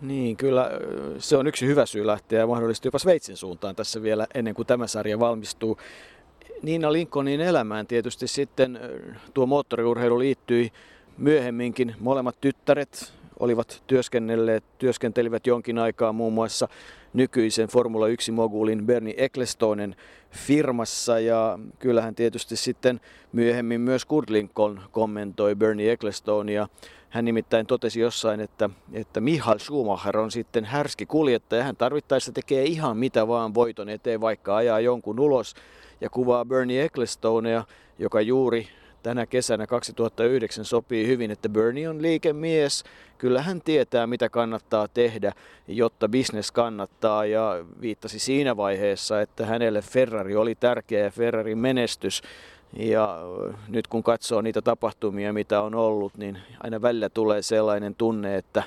Niin, 0.00 0.36
kyllä 0.36 0.70
se 1.18 1.36
on 1.36 1.46
yksi 1.46 1.66
hyvä 1.66 1.86
syy 1.86 2.06
lähteä 2.06 2.46
mahdollisesti 2.46 2.88
jopa 2.88 2.98
Sveitsin 2.98 3.36
suuntaan 3.36 3.76
tässä 3.76 4.02
vielä 4.02 4.26
ennen 4.34 4.54
kuin 4.54 4.66
tämä 4.66 4.86
sarja 4.86 5.18
valmistuu. 5.18 5.78
Niina 6.62 6.92
Lincolnin 6.92 7.40
elämään 7.40 7.86
tietysti 7.86 8.28
sitten 8.28 8.80
tuo 9.34 9.46
moottoriurheilu 9.46 10.18
liittyi 10.18 10.72
myöhemminkin. 11.18 11.94
Molemmat 12.00 12.40
tyttäret 12.40 13.12
olivat 13.38 13.82
työskennelleet, 13.86 14.64
työskentelivät 14.78 15.46
jonkin 15.46 15.78
aikaa 15.78 16.12
muun 16.12 16.32
muassa 16.32 16.68
nykyisen 17.12 17.68
Formula 17.68 18.06
1-mogulin 18.06 18.84
Bernie 18.84 19.14
Ecclestonen 19.16 19.96
firmassa 20.30 21.20
ja 21.20 21.58
kyllähän 21.78 22.14
tietysti 22.14 22.56
sitten 22.56 23.00
myöhemmin 23.32 23.80
myös 23.80 24.04
Kurt 24.04 24.30
Lincoln 24.30 24.80
kommentoi 24.90 25.54
Bernie 25.54 25.92
Ecclestonia. 25.92 26.68
Hän 27.08 27.24
nimittäin 27.24 27.66
totesi 27.66 28.00
jossain, 28.00 28.40
että, 28.40 28.70
että 28.92 29.20
Michael 29.20 29.58
Schumacher 29.58 30.18
on 30.18 30.30
sitten 30.30 30.64
härski 30.64 31.06
kuljettaja. 31.06 31.64
Hän 31.64 31.76
tarvittaessa 31.76 32.32
tekee 32.32 32.64
ihan 32.64 32.96
mitä 32.96 33.28
vaan 33.28 33.54
voiton 33.54 33.88
eteen, 33.88 34.20
vaikka 34.20 34.56
ajaa 34.56 34.80
jonkun 34.80 35.20
ulos 35.20 35.54
ja 36.00 36.10
kuvaa 36.10 36.44
Bernie 36.44 36.84
Ecclestonea, 36.84 37.64
joka 37.98 38.20
juuri 38.20 38.68
tänä 39.02 39.26
kesänä 39.26 39.66
2009 39.66 40.64
sopii 40.64 41.06
hyvin, 41.06 41.30
että 41.30 41.48
Bernie 41.48 41.88
on 41.88 42.02
liikemies. 42.02 42.84
Kyllä 43.18 43.42
hän 43.42 43.60
tietää, 43.60 44.06
mitä 44.06 44.28
kannattaa 44.28 44.88
tehdä, 44.88 45.32
jotta 45.68 46.08
bisnes 46.08 46.52
kannattaa 46.52 47.26
ja 47.26 47.64
viittasi 47.80 48.18
siinä 48.18 48.56
vaiheessa, 48.56 49.20
että 49.20 49.46
hänelle 49.46 49.82
Ferrari 49.82 50.36
oli 50.36 50.54
tärkeä 50.54 51.04
ja 51.04 51.10
Ferrarin 51.10 51.58
menestys. 51.58 52.22
Ja 52.72 53.18
nyt 53.68 53.86
kun 53.86 54.02
katsoo 54.02 54.40
niitä 54.40 54.62
tapahtumia, 54.62 55.32
mitä 55.32 55.62
on 55.62 55.74
ollut, 55.74 56.16
niin 56.16 56.38
aina 56.60 56.82
välillä 56.82 57.08
tulee 57.08 57.42
sellainen 57.42 57.94
tunne, 57.94 58.36
että 58.36 58.62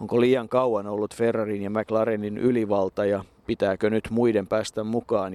onko 0.00 0.20
liian 0.20 0.48
kauan 0.48 0.86
ollut 0.86 1.14
Ferrarin 1.14 1.62
ja 1.62 1.70
McLarenin 1.70 2.38
ylivalta 2.38 3.04
ja 3.04 3.24
pitääkö 3.46 3.90
nyt 3.90 4.10
muiden 4.10 4.46
päästä 4.46 4.84
mukaan, 4.84 5.34